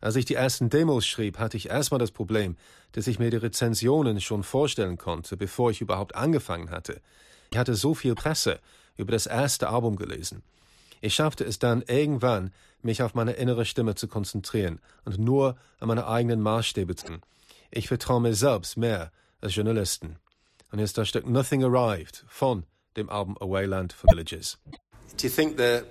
Als 0.01 0.15
ich 0.15 0.25
die 0.25 0.35
ersten 0.35 0.69
Demos 0.69 1.05
schrieb, 1.05 1.39
hatte 1.39 1.57
ich 1.57 1.69
erstmal 1.69 1.99
das 1.99 2.11
Problem, 2.11 2.55
dass 2.93 3.07
ich 3.07 3.19
mir 3.19 3.29
die 3.29 3.37
Rezensionen 3.37 4.21
schon 4.21 4.43
vorstellen 4.43 4.97
konnte, 4.97 5.35
bevor 5.35 5.71
ich 5.71 5.81
überhaupt 5.81 6.15
angefangen 6.15 6.71
hatte. 6.71 7.01
Ich 7.51 7.57
hatte 7.57 7.75
so 7.75 7.93
viel 7.93 8.15
Presse 8.15 8.59
über 8.95 9.11
das 9.11 9.25
erste 9.25 9.69
Album 9.69 9.95
gelesen. 9.95 10.43
Ich 11.01 11.15
schaffte 11.15 11.43
es 11.43 11.59
dann 11.59 11.81
irgendwann, 11.81 12.51
mich 12.81 13.03
auf 13.03 13.13
meine 13.13 13.33
innere 13.33 13.65
Stimme 13.65 13.95
zu 13.95 14.07
konzentrieren 14.07 14.79
und 15.03 15.17
nur 15.19 15.57
an 15.79 15.87
meine 15.89 16.07
eigenen 16.07 16.41
Maßstäbe 16.41 16.95
zu. 16.95 17.07
denken. 17.07 17.21
Ich 17.71 17.87
vertraue 17.87 18.21
mir 18.21 18.33
selbst 18.33 18.77
mehr 18.77 19.11
als 19.41 19.55
Journalisten. 19.55 20.17
Und 20.71 20.79
hier 20.79 20.85
ist 20.85 20.97
das 20.97 21.07
Stück 21.09 21.27
Nothing 21.27 21.63
Arrived 21.63 22.23
von 22.27 22.63
dem 22.95 23.09
Album 23.09 23.37
Awayland 23.39 23.93
for 23.93 24.09
Villages. 24.09 24.57
do 25.17 25.27
you 25.27 25.29
think 25.29 25.57
there 25.57 25.83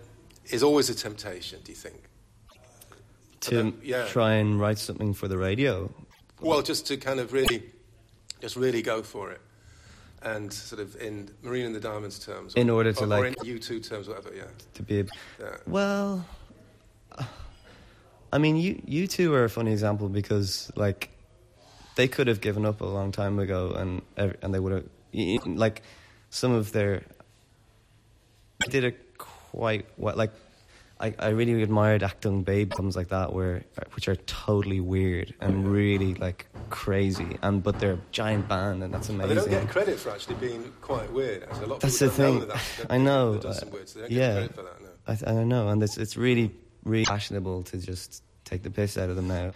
is 0.44 0.62
always 0.62 0.90
a 0.90 0.94
temptation, 0.94 1.60
do 1.64 1.72
you 1.72 1.78
think? 1.78 2.07
To 3.40 3.72
yeah. 3.82 4.06
try 4.06 4.34
and 4.34 4.60
write 4.60 4.78
something 4.78 5.14
for 5.14 5.28
the 5.28 5.38
radio. 5.38 5.92
Well, 6.40 6.62
just 6.62 6.86
to 6.88 6.96
kind 6.96 7.20
of 7.20 7.32
really, 7.32 7.62
just 8.40 8.56
really 8.56 8.82
go 8.82 9.02
for 9.02 9.30
it. 9.30 9.40
And 10.22 10.52
sort 10.52 10.82
of 10.82 11.00
in 11.00 11.30
Marina 11.42 11.66
and 11.66 11.74
the 11.74 11.80
Diamonds 11.80 12.18
terms. 12.18 12.54
In 12.54 12.68
order 12.68 12.92
to, 12.92 13.00
or, 13.00 13.04
or 13.04 13.06
like- 13.06 13.36
in 13.44 13.58
U2 13.58 13.88
terms, 13.88 14.08
whatever, 14.08 14.34
yeah. 14.34 14.42
to 14.74 14.82
be 14.82 14.98
able, 14.98 15.10
yeah. 15.40 15.56
well 15.66 16.26
i 18.32 18.38
mean 18.38 18.56
you 18.56 18.74
U2 19.06 19.30
are 19.32 19.44
a 19.44 19.50
funny 19.50 19.72
example 19.72 20.08
because 20.08 20.70
like 20.76 21.10
they 21.96 22.08
could 22.08 22.26
have 22.26 22.40
given 22.40 22.64
up 22.64 22.80
a 22.80 22.86
long 22.86 23.12
time 23.12 23.38
ago 23.38 23.72
and 23.72 24.02
and 24.42 24.54
they 24.54 24.58
would 24.58 24.72
have 24.72 25.46
like 25.46 25.82
some 26.30 26.52
of 26.52 26.72
their 26.72 27.02
did 28.70 28.84
it 28.84 29.18
quite 29.18 29.86
well 29.96 30.16
like 30.16 30.32
I, 31.00 31.14
I 31.18 31.28
really 31.28 31.62
admired 31.62 32.02
Achtung 32.02 32.44
Baby 32.44 32.72
albums 32.72 32.96
like 32.96 33.08
that 33.08 33.32
where 33.32 33.62
which 33.94 34.08
are 34.08 34.16
totally 34.16 34.80
weird 34.80 35.32
and 35.40 35.68
really 35.68 36.14
like 36.14 36.46
crazy 36.70 37.38
and 37.42 37.62
but 37.62 37.78
they're 37.78 37.92
a 37.92 37.98
giant 38.10 38.48
band 38.48 38.82
and 38.82 38.92
that's 38.92 39.08
And 39.08 39.20
amazing 39.22 39.36
they 39.36 39.40
don't 39.56 39.62
get 39.64 39.70
credit 39.70 39.98
for 40.00 40.10
actually 40.10 40.34
being 40.36 40.72
quite 40.80 41.12
weird. 41.12 41.44
Actually. 41.44 41.64
A 41.64 41.68
lot 41.68 41.74
of 41.76 41.80
That's 41.82 41.98
the 42.00 42.06
don't 42.06 42.14
thing. 42.16 42.38
that. 42.40 42.48
That- 42.48 42.86
I 42.90 42.98
know. 42.98 43.34
Uh, 43.34 43.54
weird, 43.72 43.88
so 43.88 44.00
they 44.00 44.08
don't 44.08 44.10
yeah, 44.10 44.26
get 44.40 44.54
credit 44.54 44.54
for 44.56 44.62
that, 44.62 44.82
no. 44.82 44.88
I, 45.06 45.14
th- 45.14 45.30
I 45.30 45.44
know, 45.44 45.68
and 45.68 45.82
it's 45.82 45.96
it's 45.98 46.16
really 46.16 46.50
really 46.84 47.04
fashionable 47.04 47.62
to 47.64 47.78
just 47.78 48.22
take 48.44 48.62
the 48.62 48.70
piss 48.70 48.98
out 48.98 49.08
of 49.10 49.16
them 49.16 49.28
now. 49.28 49.52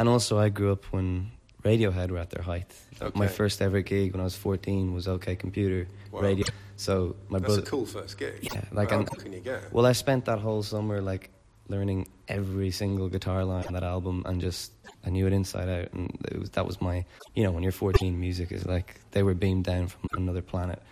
And 0.00 0.08
also, 0.08 0.38
I 0.38 0.48
grew 0.48 0.72
up 0.72 0.84
when 0.86 1.30
Radiohead 1.64 2.10
were 2.10 2.18
at 2.18 2.30
their 2.30 2.42
height. 2.42 2.72
My 3.14 3.28
first 3.28 3.62
ever 3.62 3.80
gig 3.82 4.12
when 4.12 4.20
I 4.20 4.24
was 4.24 4.36
fourteen 4.36 4.94
was 4.94 5.06
OK 5.08 5.36
Computer 5.36 5.86
Wow. 6.10 6.20
Radio. 6.20 6.46
So 6.76 7.16
my 7.28 7.38
That's 7.38 7.46
brother. 7.54 7.62
a 7.62 7.64
cool 7.66 7.86
first 7.86 8.18
gig. 8.18 8.40
Yeah, 8.42 8.62
like 8.72 8.90
How 8.90 9.02
cool 9.04 9.22
can 9.22 9.32
you 9.32 9.40
get? 9.40 9.72
Well, 9.72 9.86
I 9.86 9.92
spent 9.92 10.24
that 10.26 10.38
whole 10.40 10.62
summer 10.62 11.00
like 11.00 11.30
learning 11.68 12.08
every 12.28 12.70
single 12.70 13.08
guitar 13.08 13.44
line 13.44 13.64
on 13.66 13.72
that 13.74 13.84
album, 13.84 14.22
and 14.26 14.40
just 14.40 14.72
I 15.06 15.10
knew 15.10 15.26
it 15.26 15.32
inside 15.32 15.68
out. 15.68 15.92
And 15.92 16.10
it 16.30 16.38
was 16.38 16.50
that 16.50 16.66
was 16.66 16.80
my, 16.80 17.04
you 17.34 17.44
know, 17.44 17.50
when 17.52 17.62
you're 17.62 17.72
14, 17.72 18.18
music 18.18 18.52
is 18.52 18.66
like 18.66 19.00
they 19.12 19.22
were 19.22 19.34
beamed 19.34 19.64
down 19.64 19.86
from 19.88 20.08
another 20.16 20.42
planet 20.42 20.82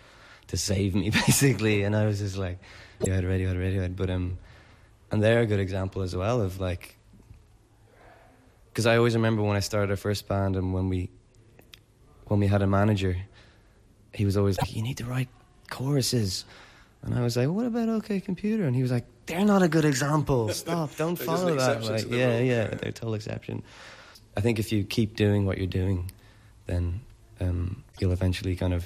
to 0.47 0.57
save 0.57 0.95
me, 0.95 1.09
basically. 1.27 1.83
And 1.83 1.95
I 1.95 2.05
was 2.05 2.19
just 2.19 2.37
like, 2.37 2.59
Radiohead, 3.01 3.23
Radiohead, 3.23 3.57
Radiohead. 3.57 3.95
But 3.95 4.09
um, 4.09 4.37
and 5.11 5.21
they're 5.21 5.41
a 5.41 5.45
good 5.45 5.59
example 5.59 6.01
as 6.01 6.15
well 6.15 6.41
of 6.41 6.59
like, 6.59 6.95
because 8.71 8.85
I 8.85 8.97
always 8.97 9.15
remember 9.15 9.41
when 9.43 9.57
I 9.57 9.59
started 9.61 9.89
our 9.91 9.97
first 9.97 10.27
band 10.27 10.55
and 10.55 10.73
when 10.73 10.89
we, 10.89 11.09
when 12.25 12.39
we 12.39 12.47
had 12.47 12.61
a 12.61 12.67
manager, 12.67 13.17
he 14.13 14.25
was 14.25 14.37
always 14.37 14.57
like, 14.59 14.75
you 14.75 14.81
need 14.81 14.97
to 14.97 15.05
write 15.05 15.29
choruses. 15.69 16.45
And 17.03 17.15
I 17.15 17.21
was 17.21 17.35
like, 17.35 17.49
"What 17.49 17.65
about 17.65 17.89
OK 17.89 18.19
Computer?" 18.19 18.65
And 18.65 18.75
he 18.75 18.83
was 18.83 18.91
like, 18.91 19.05
"They're 19.25 19.43
not 19.43 19.63
a 19.63 19.67
good 19.67 19.85
example. 19.85 20.49
Stop! 20.53 20.95
Don't 20.97 21.15
follow 21.15 21.55
that." 21.55 21.83
Like, 21.83 22.05
yeah, 22.11 22.27
rule. 22.27 22.39
yeah, 22.39 22.39
Yeah. 22.41 22.67
they're 22.67 22.89
a 22.89 22.91
total 22.91 23.15
exception. 23.15 23.63
I 24.37 24.41
think 24.41 24.59
if 24.59 24.71
you 24.71 24.83
keep 24.83 25.15
doing 25.15 25.47
what 25.47 25.57
you're 25.57 25.65
doing, 25.65 26.11
then 26.67 27.01
um, 27.39 27.83
you'll 27.99 28.11
eventually 28.11 28.55
kind 28.55 28.73
of 28.73 28.85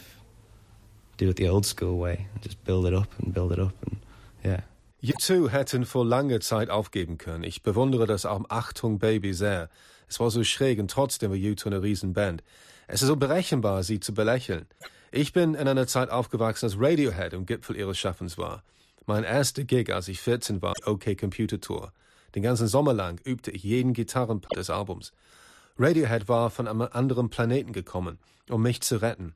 do 1.17 1.27
it 1.29 1.35
the 1.35 1.49
old 1.49 1.65
school 1.65 1.97
way 1.97 2.27
and 2.33 2.41
just 2.41 2.63
build 2.63 2.85
it 2.85 2.93
up 2.93 3.09
and 3.19 3.33
build 3.33 3.51
it 3.51 3.59
up 3.59 3.73
and 3.85 3.97
yeah. 4.45 4.61
U2 5.05 5.49
hätten 5.49 5.85
vor 5.85 6.03
langer 6.03 6.39
Zeit 6.39 6.71
aufgeben 6.71 7.19
können. 7.19 7.43
Ich 7.43 7.61
bewundere 7.61 8.07
das 8.07 8.25
Album 8.25 8.47
Achtung 8.49 8.97
Baby 8.97 9.33
sehr. 9.33 9.69
Es 10.07 10.19
war 10.19 10.31
so 10.31 10.43
schräg 10.43 10.79
und 10.79 10.89
trotzdem 10.89 11.29
war 11.29 11.37
U2 11.37 11.67
eine 11.67 11.83
Riesenband. 11.83 12.43
Es 12.87 13.03
ist 13.03 13.09
so 13.09 13.15
berechenbar, 13.15 13.83
sie 13.83 13.99
zu 13.99 14.15
belächeln. 14.15 14.65
Ich 15.11 15.31
bin 15.31 15.53
in 15.53 15.67
einer 15.67 15.85
Zeit 15.85 16.09
aufgewachsen, 16.09 16.65
als 16.65 16.79
Radiohead 16.79 17.33
im 17.33 17.45
Gipfel 17.45 17.75
ihres 17.75 17.99
Schaffens 17.99 18.39
war. 18.39 18.63
Mein 19.05 19.23
erster 19.23 19.63
Gig, 19.63 19.93
als 19.93 20.07
ich 20.07 20.19
14 20.21 20.63
war, 20.63 20.73
OK 20.85 21.15
Computer 21.15 21.61
Tour. 21.61 21.91
Den 22.33 22.41
ganzen 22.41 22.67
Sommer 22.67 22.93
lang 22.93 23.21
übte 23.23 23.51
ich 23.51 23.61
jeden 23.61 23.93
Gitarrenpart 23.93 24.57
des 24.57 24.71
Albums. 24.71 25.13
Radiohead 25.77 26.27
war 26.27 26.49
von 26.49 26.67
einem 26.67 26.81
anderen 26.81 27.29
Planeten 27.29 27.73
gekommen, 27.73 28.17
um 28.49 28.63
mich 28.63 28.81
zu 28.81 29.03
retten. 29.03 29.35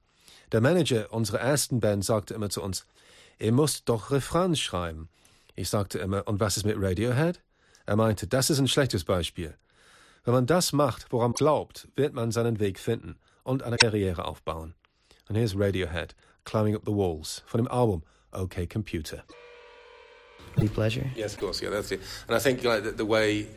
Der 0.51 0.61
Manager 0.61 1.13
unserer 1.13 1.41
ersten 1.41 1.79
Band 1.79 2.03
sagte 2.03 2.33
immer 2.33 2.49
zu 2.49 2.63
uns, 2.63 2.87
ihr 3.37 3.51
müsst 3.51 3.87
doch 3.87 4.09
Refrains 4.09 4.59
schreiben. 4.59 5.09
Ich 5.55 5.69
sagte 5.69 5.99
immer, 5.99 6.27
und 6.27 6.39
was 6.39 6.57
ist 6.57 6.65
mit 6.65 6.75
Radiohead? 6.79 7.41
Er 7.85 7.95
meinte, 7.95 8.27
das 8.27 8.49
ist 8.49 8.59
ein 8.59 8.67
schlechtes 8.67 9.03
Beispiel. 9.03 9.55
Wenn 10.23 10.33
man 10.33 10.45
das 10.45 10.73
macht, 10.73 11.11
woran 11.11 11.31
man 11.31 11.35
glaubt, 11.35 11.87
wird 11.95 12.13
man 12.13 12.31
seinen 12.31 12.59
Weg 12.59 12.79
finden 12.79 13.17
und 13.43 13.63
eine 13.63 13.77
Karriere 13.77 14.25
aufbauen. 14.25 14.75
Und 15.27 15.35
hier 15.35 15.45
ist 15.45 15.55
Radiohead, 15.57 16.15
Climbing 16.45 16.75
Up 16.75 16.83
the 16.85 16.91
Walls, 16.91 17.43
von 17.45 17.59
dem 17.59 17.67
Album 17.67 18.03
OK 18.31 18.69
Computer. 18.69 19.23
Pleasure. 20.73 21.05
Yes, 21.15 21.33
of 21.33 21.39
course. 21.39 21.61
Yeah, 21.63 21.71
that's 21.71 21.91
it. 21.91 22.01
And 22.27 22.35
I 22.35 22.39
think 22.39 22.63
like 22.63 22.83
the, 22.83 22.91
the 22.91 23.07
way 23.07 23.47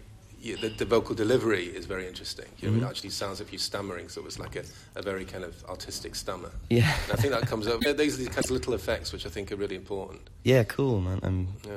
you, 0.43 0.57
the, 0.57 0.69
the 0.71 0.85
vocal 0.85 1.15
delivery 1.15 1.67
is 1.67 1.87
very 1.87 2.07
interesting. 2.07 2.47
You 2.59 2.69
know, 2.69 2.75
Mm-hmm. 2.77 2.85
it 2.87 2.89
actually 2.91 3.11
sounds 3.11 3.41
if 3.41 3.53
you're 3.53 3.59
stammering, 3.71 4.09
so 4.09 4.25
it's 4.27 4.39
like 4.39 4.57
a, 4.57 4.65
a 4.97 5.03
very 5.03 5.25
kind 5.25 5.45
of 5.45 5.55
artistic 5.69 6.15
stammer. 6.17 6.51
Yeah. 6.69 6.93
And 7.05 7.13
I 7.19 7.21
think 7.23 7.33
that 7.33 7.47
comes 7.47 7.67
up. 7.69 7.81
yeah, 7.85 7.93
These 7.93 8.15
are 8.15 8.19
these 8.19 8.29
kinds 8.29 8.47
of 8.47 8.51
little 8.51 8.75
effects 8.75 9.13
which 9.13 9.25
I 9.25 9.29
think 9.31 9.53
are 9.53 9.57
really 9.57 9.77
important. 9.77 10.21
Yeah, 10.43 10.65
cool, 10.65 11.01
man. 11.01 11.21
I'm, 11.23 11.49
Yeah, 11.67 11.73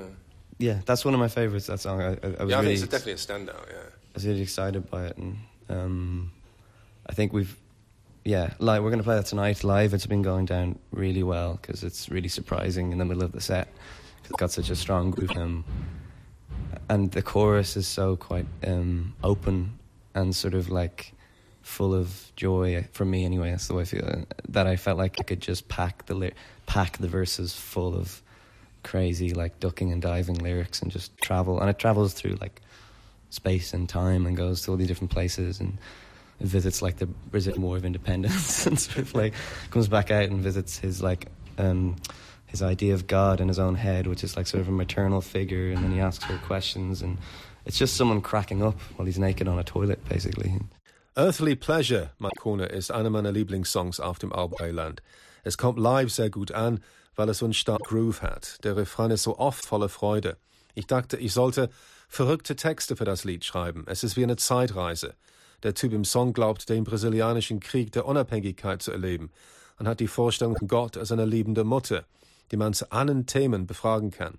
yeah, 0.57 0.79
that's 0.85 1.05
one 1.05 1.13
of 1.13 1.19
my 1.19 1.27
favorites. 1.27 1.67
That 1.67 1.79
song. 1.79 2.01
I, 2.01 2.05
I, 2.05 2.09
I 2.11 2.43
was 2.43 2.49
yeah. 2.49 2.57
I 2.57 2.61
really, 2.61 2.75
think 2.77 2.83
it's 2.93 3.05
definitely 3.05 3.13
a 3.13 3.15
standout. 3.15 3.67
Yeah. 3.69 3.77
I 3.87 4.13
was 4.15 4.25
really 4.25 4.41
excited 4.41 4.89
by 4.89 5.05
it, 5.07 5.17
and 5.17 5.37
um, 5.69 6.31
I 7.07 7.13
think 7.13 7.33
we've, 7.33 7.55
yeah, 8.23 8.53
like 8.59 8.81
we're 8.81 8.89
gonna 8.89 9.03
play 9.03 9.17
that 9.17 9.25
tonight 9.25 9.63
live. 9.63 9.93
It's 9.93 10.05
been 10.07 10.21
going 10.21 10.45
down 10.45 10.79
really 10.91 11.21
well 11.23 11.59
because 11.61 11.83
it's 11.83 12.09
really 12.09 12.29
surprising 12.29 12.91
in 12.93 12.97
the 12.97 13.05
middle 13.05 13.23
of 13.23 13.33
the 13.33 13.41
set. 13.41 13.67
'cause 13.67 14.29
It's 14.31 14.39
got 14.39 14.51
such 14.51 14.69
a 14.71 14.75
strong 14.75 15.11
groove, 15.11 15.35
um, 15.37 15.65
and 16.89 17.11
the 17.11 17.21
chorus 17.21 17.77
is 17.77 17.87
so 17.87 18.15
quite 18.15 18.45
um, 18.65 19.15
open 19.23 19.77
and 20.13 20.35
sort 20.35 20.53
of 20.53 20.69
like 20.69 21.13
full 21.61 21.93
of 21.93 22.31
joy 22.35 22.85
for 22.91 23.05
me 23.05 23.25
anyway. 23.25 23.51
That's 23.51 23.67
the 23.67 23.73
way 23.73 23.81
I 23.81 23.85
feel. 23.85 24.25
That 24.49 24.67
I 24.67 24.75
felt 24.75 24.97
like 24.97 25.19
I 25.19 25.23
could 25.23 25.41
just 25.41 25.67
pack 25.67 26.05
the 26.05 26.31
pack 26.65 26.97
the 26.97 27.07
verses 27.07 27.53
full 27.55 27.95
of 27.95 28.21
crazy 28.83 29.33
like 29.33 29.59
ducking 29.59 29.91
and 29.91 30.01
diving 30.01 30.35
lyrics 30.35 30.81
and 30.81 30.91
just 30.91 31.17
travel. 31.17 31.59
And 31.59 31.69
it 31.69 31.79
travels 31.79 32.13
through 32.13 32.35
like 32.35 32.61
space 33.29 33.73
and 33.73 33.89
time 33.89 34.25
and 34.25 34.37
goes 34.37 34.61
to 34.61 34.71
all 34.71 34.77
these 34.77 34.87
different 34.87 35.11
places 35.11 35.59
and 35.59 35.77
visits 36.39 36.81
like 36.81 36.97
the 36.97 37.07
Brazilian 37.07 37.61
War 37.61 37.77
of 37.77 37.85
Independence 37.85 38.65
and 38.67 38.79
sort 38.79 38.99
of 38.99 39.13
like 39.13 39.33
comes 39.71 39.87
back 39.87 40.11
out 40.11 40.25
and 40.25 40.41
visits 40.41 40.77
his 40.77 41.01
like 41.01 41.27
um, 41.57 41.95
his 42.55 42.63
idea 42.63 42.93
of 42.93 43.05
God 43.05 43.41
in 43.41 43.49
his 43.49 43.59
own 43.59 43.75
head, 43.75 44.07
which 44.07 44.23
is 44.23 44.37
like 44.37 44.47
sort 44.47 44.61
of 44.61 44.69
a 44.69 44.71
maternal 44.71 45.21
figure, 45.21 45.71
and 45.71 45.83
then 45.83 45.91
he 45.91 45.99
asks 45.99 46.23
her 46.25 46.37
questions, 46.47 47.01
and 47.01 47.17
it's 47.65 47.77
just 47.77 47.97
someone 47.97 48.21
cracking 48.21 48.63
up 48.63 48.79
while 48.95 49.05
he's 49.05 49.19
naked 49.19 49.47
on 49.47 49.59
a 49.59 49.63
toilet, 49.63 49.99
basically. 50.07 50.53
Earthly 51.17 51.55
Pleasure, 51.55 52.11
Corner, 52.37 52.67
ist 52.67 52.91
einer 52.91 53.09
meiner 53.09 53.31
Lieblingssongs 53.31 53.99
auf 53.99 54.19
dem 54.19 54.31
Album. 54.31 54.95
Es 55.43 55.57
kommt 55.57 55.79
live 55.79 56.09
sehr 56.09 56.29
gut 56.29 56.51
an, 56.51 56.79
weil 57.15 57.29
es 57.29 57.39
so 57.39 57.45
einen 57.45 57.53
starken 57.53 57.83
Groove 57.83 58.21
hat. 58.21 58.63
Der 58.63 58.75
Refrain 58.77 59.11
ist 59.11 59.23
so 59.23 59.37
oft 59.37 59.65
voller 59.65 59.89
Freude. 59.89 60.37
Ich 60.75 60.87
dachte, 60.87 61.17
ich 61.17 61.33
sollte 61.33 61.69
verrückte 62.07 62.55
Texte 62.55 62.95
für 62.95 63.05
das 63.05 63.23
Lied 63.25 63.43
schreiben. 63.43 63.83
Es 63.87 64.03
ist 64.03 64.15
wie 64.15 64.23
eine 64.23 64.35
Zeitreise. 64.37 65.15
Der 65.63 65.73
Typ 65.73 65.93
im 65.93 66.05
Song 66.05 66.33
glaubt, 66.33 66.69
den 66.69 66.83
brasilianischen 66.83 67.59
Krieg 67.59 67.91
der 67.91 68.05
Unabhängigkeit 68.05 68.81
zu 68.81 68.91
erleben 68.91 69.31
und 69.77 69.87
hat 69.87 69.99
die 69.99 70.07
Vorstellung 70.07 70.55
von 70.57 70.67
Gott 70.67 70.97
als 70.97 71.11
eine 71.11 71.25
liebende 71.25 71.63
Mutter, 71.63 72.05
die 72.51 72.57
man 72.57 72.73
zu 72.73 72.91
allen 72.91 73.25
Themen 73.25 73.67
befragen 73.67 74.11
kann. 74.11 74.37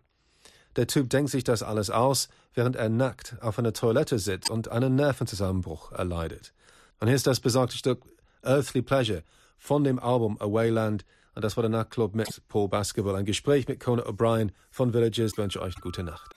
Der 0.77 0.87
Typ 0.87 1.09
denkt 1.11 1.31
sich 1.31 1.45
das 1.45 1.63
alles 1.63 1.91
aus, 1.91 2.29
während 2.55 2.77
er 2.77 2.89
nackt 2.89 3.37
auf 3.41 3.59
einer 3.59 3.73
Toilette 3.73 4.19
sitzt 4.19 4.51
und 4.51 4.69
einen 4.69 4.95
Nervenzusammenbruch 4.95 5.93
erleidet. 5.93 6.53
Und 7.01 7.09
hier 7.09 7.17
ist 7.17 7.27
das 7.27 7.41
besagte 7.41 7.77
Stück 7.77 8.03
Earthly 8.43 8.83
Pleasure 8.83 9.23
von 9.59 9.85
dem 9.85 9.99
Album 9.99 10.41
Awayland. 10.41 11.05
Und 11.35 11.45
das 11.45 11.57
war 11.57 11.63
der 11.63 11.71
Nachtclub 11.71 12.15
mit 12.15 12.43
Paul 12.49 12.69
Basketball. 12.69 13.17
Ein 13.17 13.25
Gespräch 13.25 13.69
mit 13.69 13.81
Conan 13.81 14.05
O'Brien 14.07 14.51
von 14.71 14.93
Villages. 14.93 15.33
Ich 15.33 15.39
wünsche 15.39 15.61
euch 15.61 15.75
gute 15.81 16.03
Nacht. 16.03 16.35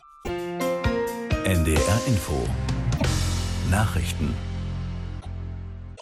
NDR 1.46 2.02
Info 2.08 2.48
Nachrichten 3.70 4.34